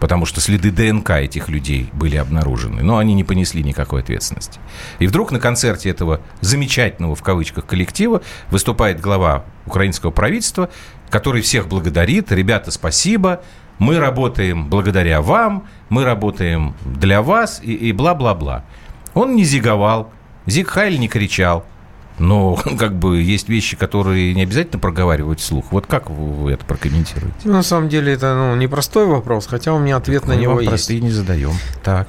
[0.00, 4.58] потому что следы ДНК этих людей были обнаружены, но они не понесли никакой ответственности.
[4.98, 10.70] И вдруг на концерте этого замечательного, в кавычках, коллектива выступает глава украинского правительства,
[11.08, 12.32] который всех благодарит.
[12.32, 13.42] Ребята, спасибо.
[13.78, 18.64] Мы работаем благодаря вам, мы работаем для вас и бла-бла-бла.
[19.14, 20.12] Он не зиговал,
[20.46, 21.64] Зиг Хайль не кричал.
[22.18, 25.66] Но как бы есть вещи, которые не обязательно проговаривать вслух.
[25.72, 27.36] Вот как вы, это прокомментируете?
[27.44, 30.52] Ну, на самом деле это ну, непростой вопрос, хотя у меня ответ на Мы него
[30.52, 30.70] вам есть.
[30.70, 31.52] простые не задаем.
[31.82, 32.08] Так.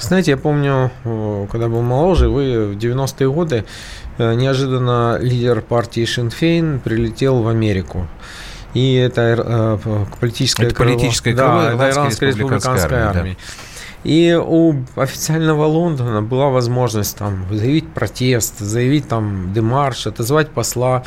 [0.00, 3.64] Знаете, я помню, э, когда был моложе, вы в 90-е годы,
[4.18, 8.06] э, неожиданно лидер партии Шинфейн прилетел в Америку.
[8.74, 13.44] И это э, политическое Это крыло- политическое да, крыло Ирландской Ирландской республиканской республиканской армии, да.
[14.08, 21.04] И у официального Лондона была возможность там заявить протест, заявить там демарш, отозвать посла.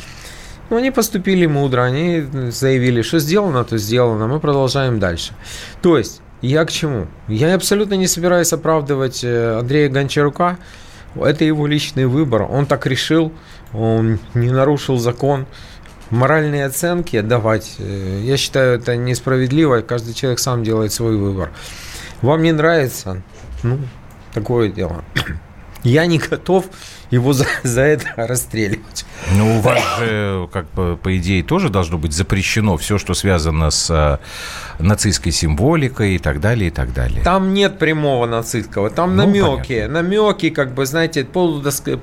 [0.70, 5.32] Но они поступили мудро, они заявили, что сделано, то сделано, мы продолжаем дальше.
[5.82, 7.08] То есть, я к чему?
[7.26, 10.58] Я абсолютно не собираюсь оправдывать э, Андрея Гончарука.
[11.16, 12.42] Это его личный выбор.
[12.42, 13.32] Он так решил,
[13.72, 15.46] он не нарушил закон.
[16.10, 19.80] Моральные оценки давать, э, я считаю, это несправедливо.
[19.80, 21.50] Каждый человек сам делает свой выбор.
[22.22, 23.20] Вам не нравится?
[23.62, 23.80] Ну,
[24.32, 25.04] такое дело.
[25.82, 26.66] Я не готов
[27.12, 29.04] его за, за это расстреливать.
[29.36, 33.70] Ну, у вас же, как бы, по идее, тоже должно быть запрещено все, что связано
[33.70, 34.18] с а,
[34.78, 37.22] нацистской символикой и так далее, и так далее.
[37.22, 42.00] Там нет прямого нацистского, там Ну, намеки, намеки, как бы, знаете, полудоска...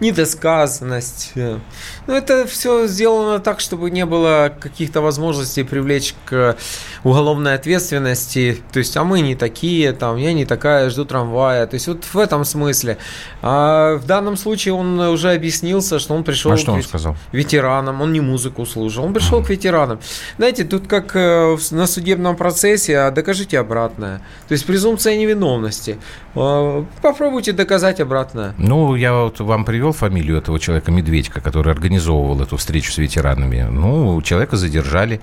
[0.00, 1.32] недосказанность.
[1.34, 6.56] Ну, это все сделано так, чтобы не было каких-то возможностей привлечь к
[7.02, 8.58] уголовной ответственности.
[8.72, 11.66] То есть, а мы не такие, там, я не такая, жду трамвая.
[11.66, 12.96] То есть, вот в этом смысле.
[13.42, 16.86] А в данном случае он уже объяснился, что он пришел А что к он вет-
[16.86, 17.16] сказал?
[17.32, 19.98] ветеранам, он не музыку слушал, он пришел к ветеранам.
[20.36, 24.18] Знаете, тут как э, на судебном процессе, а докажите обратное.
[24.48, 25.98] То есть презумпция невиновности.
[26.34, 28.54] Э, Попробуйте доказать обратное.
[28.58, 33.66] Ну, я вот вам привел фамилию этого человека Медведька, который организовывал эту встречу с ветеранами.
[33.70, 35.20] Ну, человека задержали,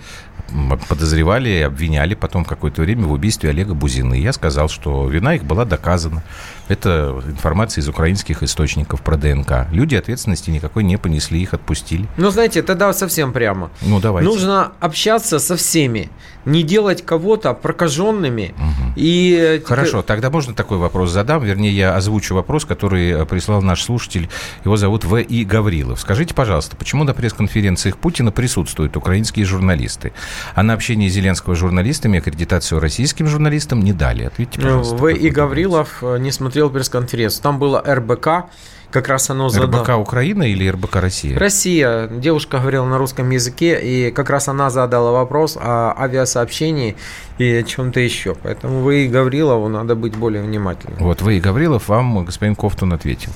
[0.88, 4.16] подозревали обвиняли потом какое-то время в убийстве Олега Бузины.
[4.16, 6.24] Я сказал, что вина их была доказана.
[6.70, 9.68] Это информация из украинских источников про ДНК.
[9.72, 12.08] Люди ответственности никакой не понесли, их отпустили.
[12.18, 13.72] Ну, знаете, тогда совсем прямо.
[13.82, 14.30] Ну, давайте.
[14.30, 16.10] Нужно общаться со всеми,
[16.46, 18.54] не делать кого-то прокаженными.
[18.96, 21.44] И э, Хорошо, тогда можно такой вопрос задам?
[21.44, 24.30] Вернее, я озвучу вопрос, который э, прислал наш слушатель.
[24.64, 25.44] Его зовут В.И.
[25.46, 26.00] Гаврилов.
[26.00, 30.14] Скажите, пожалуйста, почему на пресс-конференциях Путина присутствуют украинские журналисты,
[30.54, 34.24] а на общение Зеленского с журналистами аккредитацию российским журналистам не дали?
[34.24, 34.96] Ответьте, пожалуйста.
[34.96, 35.08] В.
[35.08, 35.22] как И.
[35.22, 37.42] вы Гаврилов э, не смотрел пресс-конференцию.
[37.42, 38.50] Там было РБК,
[38.92, 39.84] как раз оно задало.
[39.84, 41.40] РБК Украина или РБК Россия?
[41.40, 42.08] Россия.
[42.08, 46.98] Девушка говорила на русском языке, и как раз она задала вопрос о авиасообщении
[47.38, 48.36] и о чем-то еще.
[48.36, 50.98] Поэтому вы и Гаврилову надо быть более внимательным.
[51.00, 51.40] Вот, В.И.
[51.40, 53.32] Гаврилов вам господин Кофтун ответил.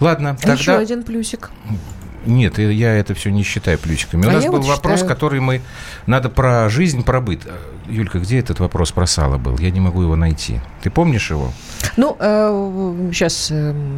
[0.00, 0.78] Ладно, Еще тогда...
[0.78, 1.50] один плюсик.
[2.26, 4.24] Нет, э, я это все не считаю плючиками.
[4.24, 5.14] У А нас я был вот вопрос, считаю.
[5.14, 5.60] который мы...
[6.06, 7.40] Надо про жизнь, про быт.
[7.86, 9.56] Э, Юлька, где этот вопрос про сало был?
[9.58, 10.60] Я не могу его найти.
[10.82, 11.50] Ты помнишь его?
[11.96, 12.16] Ну,
[13.12, 13.52] сейчас...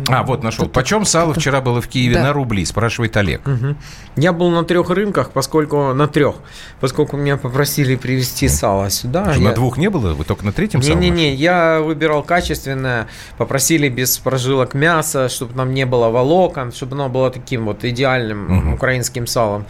[0.08, 0.68] А, вот нашел.
[0.68, 2.22] Почем сало вчера было в Киеве Да.
[2.24, 2.64] на рубли?
[2.64, 3.46] Спрашивает Олег.
[3.46, 3.76] Мгм.
[4.16, 6.36] Я был на трех рынках, поскольку на трех,
[6.80, 9.32] поскольку меня попросили привезти сало сюда.
[9.32, 10.14] Что, я- На двух не было?
[10.14, 13.06] Вы только на третьем сале Не-не-не, я выбирал качественное,
[13.38, 18.44] попросили без прожилок мяса, чтобы там не было волокон, чтобы оно было таким вот идеальным
[18.46, 18.74] Мгм.
[18.74, 19.64] украинским салом.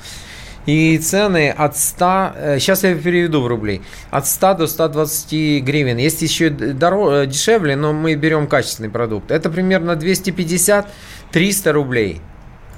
[0.66, 5.96] И цены от 100, сейчас я переведу в рубли, от 100 до 120 гривен.
[5.96, 9.30] Есть еще доро- э, дешевле, но мы берем качественный продукт.
[9.30, 12.20] Это примерно 250-300 рублей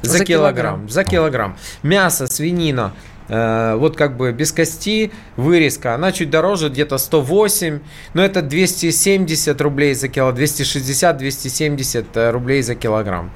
[0.03, 0.87] за, За килограмм.
[0.87, 0.89] килограмм.
[0.89, 1.57] За килограмм.
[1.83, 2.93] Мясо, свинина,
[3.29, 7.81] э, вот как бы без кости, вырезка, она чуть дороже, где-то 108,
[8.15, 13.31] но это 270 рублей за кило, 260-270 э, рублей за килограмм.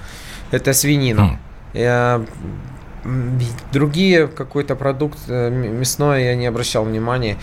[0.51, 1.39] Это свинина.
[1.75, 1.79] Хм.
[3.73, 7.37] Другие какой-то продукт э, мясной я не обращал внимания.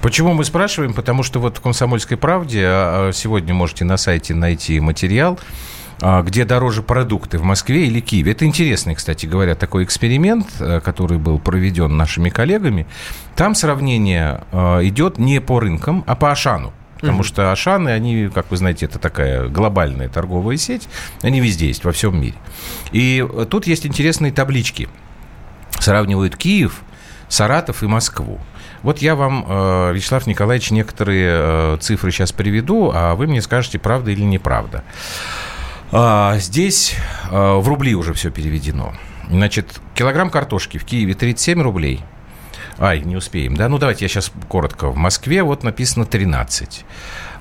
[0.00, 0.94] Почему мы спрашиваем?
[0.94, 5.38] Потому что вот в «Комсомольской правде» а, а, сегодня можете на сайте найти материал,
[6.00, 8.32] а, где дороже продукты в Москве или Киеве.
[8.32, 12.86] Это интересный, кстати говоря, такой эксперимент, э, который был проведен нашими коллегами.
[13.36, 16.72] Там сравнение э, идет не по рынкам, а по Ашану.
[17.00, 20.88] Потому что Ашаны, они, как вы знаете, это такая глобальная торговая сеть.
[21.22, 22.36] Они везде есть, во всем мире.
[22.92, 24.88] И э, тут есть интересные таблички.
[25.78, 26.82] Сравнивают Киев,
[27.28, 28.38] Саратов и Москву.
[28.82, 33.78] Вот я вам, э, Вячеслав Николаевич, некоторые э, цифры сейчас приведу, а вы мне скажете,
[33.78, 34.84] правда или неправда.
[35.92, 36.96] А, Здесь
[37.30, 38.94] в рубли уже все переведено.
[39.28, 42.00] Значит, килограмм картошки в Киеве 37 рублей.
[42.80, 43.68] Ай, не успеем, да?
[43.68, 44.88] Ну, давайте я сейчас коротко.
[44.88, 46.86] В Москве вот написано 13.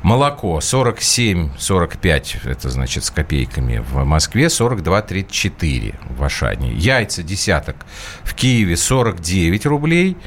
[0.04, 3.78] Молоко 47-45, это значит с копейками.
[3.78, 6.73] В Москве 42-34 в Ашане.
[6.73, 7.78] Яйца десяток
[8.23, 10.17] в Киеве 49 рублей,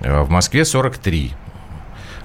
[0.00, 1.32] э, в Москве 43.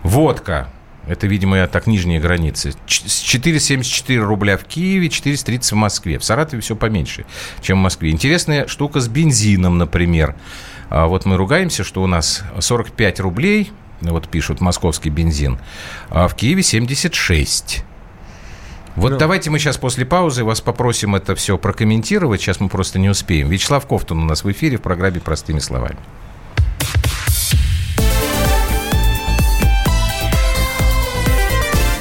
[0.04, 0.70] Водка
[1.08, 2.74] это, видимо, так нижние границы.
[2.88, 6.18] Ч- с 4,74 рубля в Киеве, 430 в Москве.
[6.20, 7.26] В Саратове все поменьше,
[7.62, 8.10] чем в Москве.
[8.12, 10.36] Интересная штука с бензином, например.
[10.90, 13.72] А Вот мы ругаемся, что у нас 45 рублей,
[14.02, 15.60] вот пишут, московский бензин,
[16.10, 17.84] а в Киеве 76.
[18.96, 19.18] Вот Ну.
[19.18, 22.42] давайте мы сейчас после паузы вас попросим это все прокомментировать.
[22.42, 23.50] Сейчас мы просто не успеем.
[23.50, 25.98] Вячеслав Кофтун у нас в эфире в программе «Простыми словами».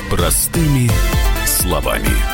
[0.08, 0.88] Простыми
[1.44, 2.33] словами.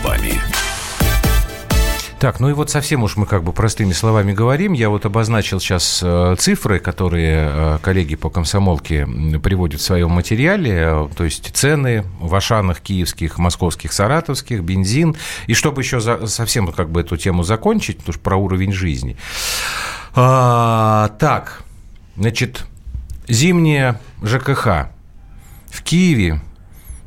[0.00, 0.40] Словами.
[2.18, 4.72] Так, ну и вот совсем уж мы как бы простыми словами говорим.
[4.72, 9.06] Я вот обозначил сейчас э, цифры, которые э, коллеги по комсомолке
[9.42, 11.08] приводят в своем материале.
[11.14, 15.14] То есть цены в Ашанах киевских, московских, саратовских, бензин.
[15.46, 19.16] И чтобы еще за, совсем как бы эту тему закончить, потому что про уровень жизни.
[20.14, 21.62] А, так,
[22.16, 22.64] значит,
[23.28, 24.88] зимняя ЖКХ
[25.70, 26.40] в Киеве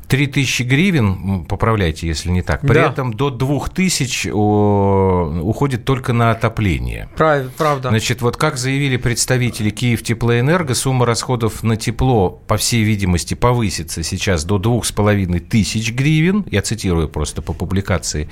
[0.10, 2.62] 3000 гривен, поправляйте, если не так.
[2.62, 2.88] При да.
[2.88, 7.10] этом до 2000 уходит только на отопление.
[7.16, 7.89] Прав, правда.
[7.89, 14.01] Значит, вот как заявили представители Киев Теплоэнерго, сумма расходов на тепло, по всей видимости, повысится
[14.01, 16.43] сейчас до 2500 гривен.
[16.49, 18.30] Я цитирую просто по публикации.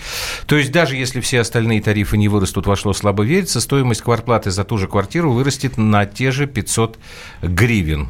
[0.47, 4.63] То есть даже если все остальные тарифы не вырастут, вошло слабо верится, стоимость квартплаты за
[4.63, 6.97] ту же квартиру вырастет на те же 500
[7.43, 8.07] гривен.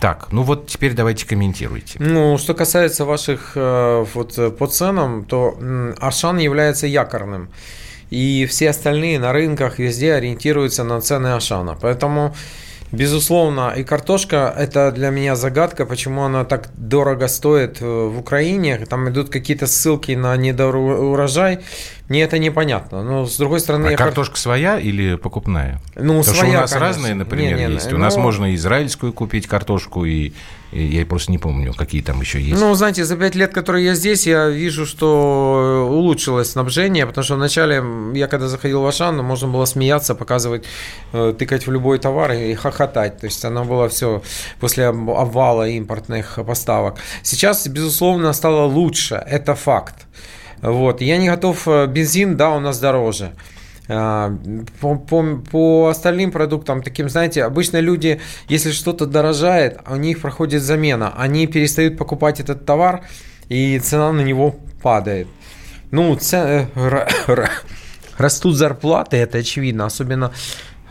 [0.00, 1.98] Так, ну вот теперь давайте комментируйте.
[1.98, 5.58] Ну, что касается ваших э, вот э, по ценам, то
[5.98, 7.48] Ашан является якорным.
[8.10, 11.76] И все остальные на рынках везде ориентируются на цены Ашана.
[11.80, 12.34] Поэтому
[12.90, 18.78] Безусловно, и картошка– это для меня загадка, почему она так дорого стоит э, в Украине.
[18.88, 21.60] Там идут какие-то ссылки на недоурожай.
[22.08, 23.02] Мне это непонятно.
[23.02, 23.88] Но с другой стороны...
[23.88, 24.40] А картошка кар...
[24.40, 25.80] своя или покупная?
[25.96, 26.80] Ну, Потому своя, что у нас конечно.
[26.80, 27.90] разные, например, не, не, есть.
[27.90, 27.96] Ну...
[27.96, 30.32] У нас можно израильскую купить картошку, и
[30.72, 32.60] я просто не помню, какие там еще есть.
[32.60, 37.36] Ну, знаете, за пять лет, которые я здесь, я вижу, что улучшилось снабжение, потому что
[37.36, 37.82] вначале,
[38.14, 40.64] я когда заходил в Ашан, можно было смеяться, показывать,
[41.12, 43.18] э, тыкать в любой товар и хохотать.
[43.18, 44.22] То есть оно было все
[44.60, 46.98] после обвала импортных поставок.
[47.22, 49.94] Сейчас, безусловно, стало лучше, это факт.
[50.60, 51.00] Вот.
[51.00, 53.32] Я не готов, э, бензин, да, у нас дороже.
[53.88, 54.36] А,
[54.80, 60.62] по, по, по остальным продуктам, таким, знаете, обычно люди, если что-то дорожает, у них проходит
[60.62, 63.02] замена, они перестают покупать этот товар,
[63.48, 65.26] и цена на него падает.
[65.90, 67.06] Ну, цен, э,
[68.18, 70.32] растут зарплаты, это очевидно, особенно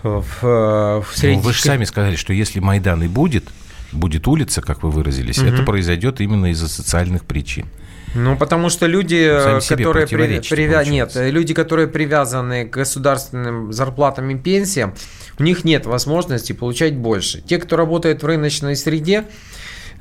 [0.02, 1.44] в, в средних...
[1.44, 3.50] Ну, вы же сами сказали, что если Майдан и будет,
[3.92, 5.48] будет улица, как вы выразились, угу.
[5.48, 7.68] это произойдет именно из-за социальных причин.
[8.18, 9.32] Ну, потому что люди,
[9.68, 10.84] которые при, привя...
[10.84, 14.96] нет, люди, которые привязаны к государственным зарплатам и пенсиям,
[15.38, 17.42] у них нет возможности получать больше.
[17.42, 19.26] Те, кто работает в рыночной среде,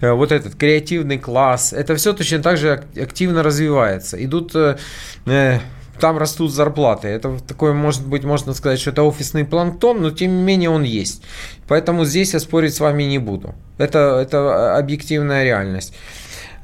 [0.01, 4.23] э, вот этот креативный класс, это все точно так же активно развивается.
[4.25, 4.79] Идут э,
[5.27, 5.59] э,
[6.01, 7.09] там растут зарплаты.
[7.09, 10.85] Это такое, может быть, можно сказать, что это офисный планктон, но тем не менее он
[10.85, 11.23] есть.
[11.69, 13.55] Поэтому здесь я спорить с вами не буду.
[13.77, 15.95] Это, это объективная реальность.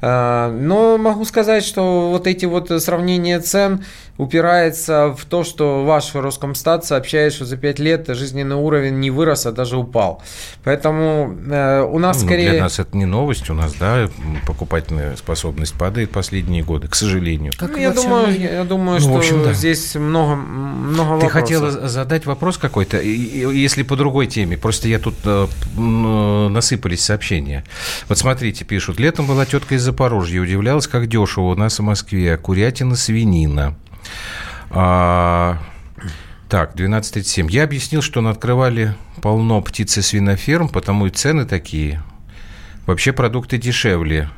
[0.05, 3.85] А, но могу сказать, что вот эти вот сравнения цен
[4.17, 9.47] упирается в то, что ваш Роскомстат сообщает, что за 5 лет жизненный уровень не вырос,
[9.47, 10.21] а даже упал.
[10.63, 12.51] Поэтому э, у нас ну, скорее...
[12.51, 14.09] Для нас это не новость, у нас, да,
[14.45, 17.53] покупательная способность падает последние годы, к сожалению.
[17.57, 19.53] Как ну, я, думаю, я думаю, ну, что общем, да.
[19.53, 25.15] здесь много, много Ты хотела задать вопрос какой-то, если по другой теме, просто я тут
[25.25, 27.63] э, насыпались сообщения.
[28.07, 32.37] Вот смотрите, пишут, летом была тетка из Запорожья, удивлялась, как дешево у нас в Москве,
[32.37, 33.75] курятина, свинина.
[34.69, 35.59] А,
[36.49, 37.49] так, 12.37.
[37.49, 42.03] Я объяснил, что открывали полно птицы свиноферм, потому и цены такие.
[42.85, 44.29] Вообще продукты дешевле.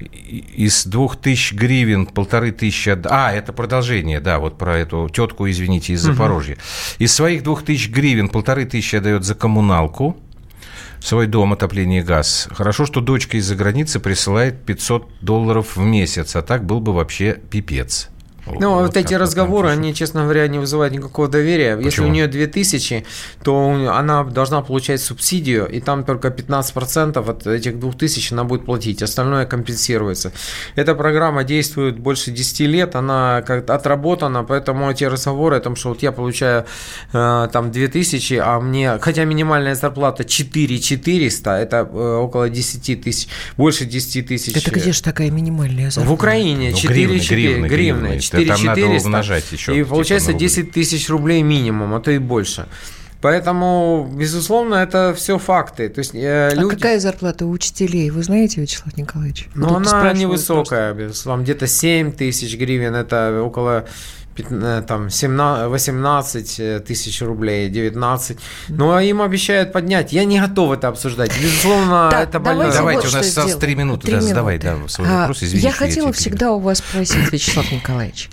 [0.00, 2.96] Из двух тысяч гривен полторы тысячи...
[3.04, 6.54] А, это продолжение, да, вот про эту тетку, извините, из Запорожья.
[6.54, 6.62] Угу.
[7.00, 10.16] Из своих двух тысяч гривен полторы тысячи отдает за коммуналку
[11.00, 12.48] свой дом, отопление, газ.
[12.52, 17.40] Хорошо, что дочка из-за границы присылает 500 долларов в месяц, а так был бы вообще
[17.50, 18.08] пипец.
[18.60, 21.76] Ну, вот, вот эти разговоры, они, честно говоря, не вызывают никакого доверия.
[21.76, 21.86] Почему?
[21.86, 23.04] Если у нее 2000,
[23.42, 29.02] то она должна получать субсидию, и там только 15% от этих 2000 она будет платить,
[29.02, 30.32] остальное компенсируется.
[30.76, 35.90] Эта программа действует больше 10 лет, она как отработана, поэтому эти разговоры о том, что
[35.90, 36.64] вот я получаю
[37.12, 43.28] э, там 2000, а мне, хотя минимальная зарплата 4 400, это э, около 10 тысяч,
[43.56, 44.56] больше 10 тысяч.
[44.56, 46.10] Это где же такая минимальная зарплата?
[46.10, 49.72] В Украине 4 ну, гривны, 4 гривны, гривны, 4 там надо умножать еще.
[49.72, 52.66] И типа получается 10 тысяч рублей минимум, а то и больше.
[53.20, 55.88] Поэтому, безусловно, это все факты.
[55.88, 56.74] То есть, э, люди...
[56.74, 58.10] А какая зарплата у учителей?
[58.10, 59.48] Вы знаете, Вячеслав Николаевич?
[59.56, 61.08] Ну, она невысокая, просто.
[61.08, 61.42] безусловно.
[61.42, 63.86] Где-то 7 тысяч гривен, это около
[64.50, 68.38] Э, там 17, 18 э, тысяч рублей, 19.
[68.68, 70.12] Ну, а им обещают поднять.
[70.12, 71.32] Я не готов это обсуждать.
[71.42, 72.70] Безусловно, да, это больно.
[72.72, 74.06] Давайте, вот у нас осталось 3 минуты.
[74.06, 74.28] 3 да, минуты.
[74.28, 75.42] Задавай да, свой а, вопрос.
[75.42, 78.30] Извините, я хотела я всегда у вас спросить, Вячеслав Николаевич.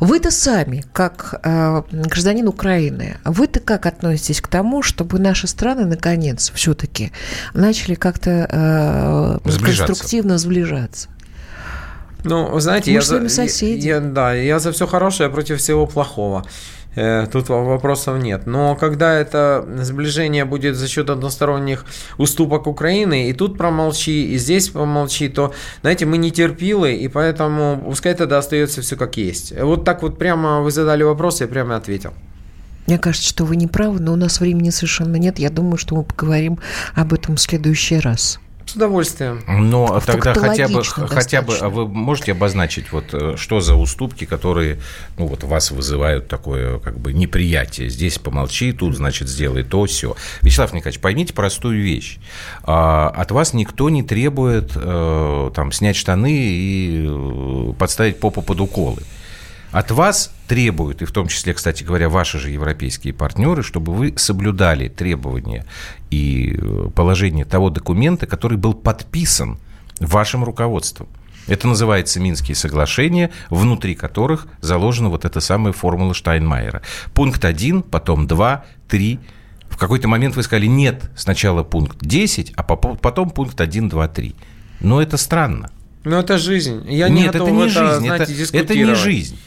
[0.00, 6.52] Вы-то сами, как э, гражданин Украины, вы-то как относитесь к тому, чтобы наши страны, наконец,
[6.54, 7.12] все-таки
[7.54, 11.08] начали как-то э, конструктивно сближаться?
[12.26, 13.86] Ну, знаете, я, за, соседи.
[13.86, 16.44] я- да, я за все хорошее против всего плохого.
[16.98, 18.46] Э, Тут во- вопросов нет.
[18.46, 21.84] Но когда это сближение будет за счет односторонних
[22.18, 25.52] уступок Украины, и тут промолчи, и здесь промолчи, то,
[25.82, 29.52] знаете, мы не терпилы, и поэтому пускай тогда остается все как есть.
[29.60, 32.12] Вот так вот прямо вы задали вопрос, я прямо ответил.
[32.86, 35.38] Мне кажется, что вы не правы, но у нас времени совершенно нет.
[35.38, 36.58] Я думаю, что мы поговорим
[36.94, 38.38] об этом в следующий раз.
[38.66, 39.44] С удовольствием.
[39.46, 44.24] Но тогда хотя бы, хотя бы, а вы можете обозначить, вот э, что за уступки,
[44.24, 44.80] которые,
[45.16, 47.88] ну вот вас вызывают такое как бы неприятие.
[47.88, 50.16] Здесь помолчи, тут значит сделай то, все.
[50.42, 52.18] Вячеслав Николаевич, поймите простую вещь.
[52.64, 58.60] А, От вас никто не требует э, там снять штаны и э, подставить попу под
[58.60, 59.02] уколы.
[59.72, 64.14] От вас требуют, и в том числе, кстати говоря, ваши же европейские партнеры, чтобы вы
[64.16, 65.66] соблюдали требования
[66.10, 69.58] и э, положение того документа, который был подписан
[70.00, 71.08] вашим руководством.
[71.46, 76.82] Это называется Минские соглашения, внутри которых заложена вот эта самая формула Штайнмайера.
[77.14, 79.20] Пункт 1, потом 2, 3.
[79.68, 84.34] В какой-то момент вы сказали, нет, сначала пункт 10, а потом пункт 1, 2, 3.
[84.80, 85.70] Но это странно.
[86.04, 86.84] Но это жизнь.
[86.88, 89.38] Я не нет, это не жизнь, это, это не жизнь.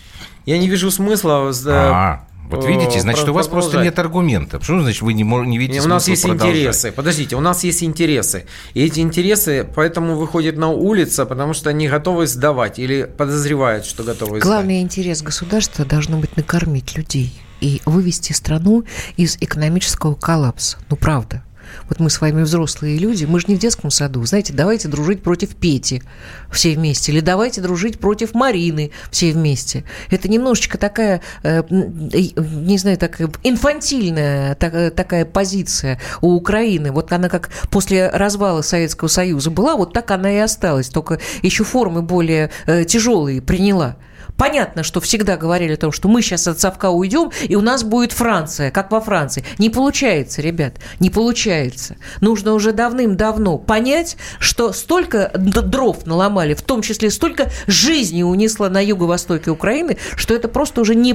[0.50, 1.52] Я не вижу смысла...
[1.52, 4.58] с- А, вот видите, э, значит, у вас просто нет аргумента.
[4.58, 6.56] Почему, значит, вы не, не видите У нас есть продолжать?
[6.58, 6.91] интересы.
[6.91, 8.45] Подождите, у нас есть интересы.
[8.74, 14.02] И эти интересы поэтому выходят на улицу, потому что они готовы сдавать или подозревают, что
[14.04, 14.43] готовы сдать.
[14.43, 18.86] Главный интерес государства должно быть накормить людей и вывести страну
[19.18, 20.78] из экономического коллапса.
[20.89, 21.43] Ну, правда.
[21.88, 24.24] Вот мы с вами взрослые люди, мы же не в детском саду.
[24.26, 26.03] Знаете, давайте дружить против Пети
[26.51, 27.11] все вместе.
[27.11, 29.84] Или давайте дружить против Марины все вместе.
[30.09, 36.91] Это немножечко такая, э, э, не знаю, такая инфантильная та- такая позиция у Украины.
[36.91, 40.89] Вот она как после развала Советского Союза была, вот так она и осталась.
[40.89, 43.97] Только еще формы более э, тяжелые приняла.
[44.40, 47.84] Понятно, что всегда говорили о том, что мы сейчас от совка уйдем, и у нас
[47.84, 49.44] будет Франция, как во Франции.
[49.58, 51.98] Не получается, ребят, не получается.
[52.22, 58.80] Нужно уже давным-давно понять, что столько дров наломали, в том числе столько жизни унесло на
[58.84, 61.12] юго-востоке Украины, что это просто уже не...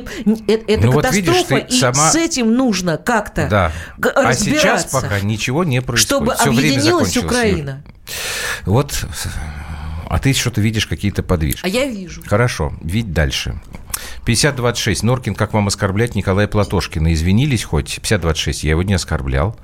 [0.47, 3.73] э- Это Ну вот видишь, катастрофа, и сама- с этим нужно как-то Да.
[3.97, 4.53] г- А сейчас
[4.85, 6.35] разбираться, пока ничего не происходит.
[6.37, 7.83] чтобы время объединилась Украина.
[8.67, 8.93] Вот,
[10.09, 11.61] а ты что-то видишь, какие-то подвижки.
[11.65, 12.23] А я вижу.
[12.27, 13.61] Хорошо, видь дальше.
[14.25, 15.03] 5026.
[15.03, 17.13] Норкин, как вам оскорблять Николая Платошкина?
[17.13, 17.97] Извинились хоть?
[17.97, 18.65] 5026.
[18.65, 19.57] Я его не оскорблял.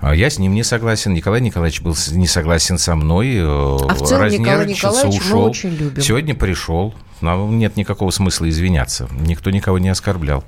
[0.00, 1.12] А Я с ним не согласен.
[1.12, 3.38] Николай Николаевич был не согласен со мной.
[3.40, 5.44] А в целом Николая разнервничался, Николаевича мы ушел.
[5.44, 6.02] очень любим.
[6.02, 6.94] Сегодня пришел.
[7.20, 9.08] Нам нет никакого смысла извиняться.
[9.12, 10.44] Никто никого не оскорблял.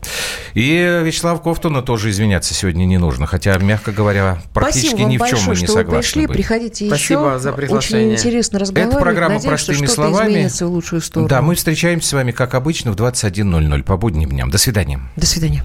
[0.54, 3.26] И Вячеслав Ковтуна тоже извиняться сегодня не нужно.
[3.26, 6.26] Хотя, мягко говоря, практически Спасибо ни в чем большое, мы не что вы согласны пришли.
[6.26, 6.36] были.
[6.36, 7.38] Приходите Спасибо еще.
[7.38, 8.06] за приглашение.
[8.12, 8.94] Очень интересно разговаривать.
[8.94, 10.30] Это программа Надеюсь, «Простыми что словами».
[10.30, 11.28] изменится в лучшую сторону.
[11.28, 14.50] Да, мы встречаемся с вами, как обычно, в 21.00 по будним дням.
[14.50, 15.00] До свидания.
[15.16, 15.64] До свидания.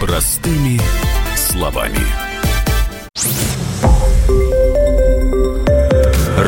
[0.00, 0.80] Простыми
[1.36, 1.98] словами.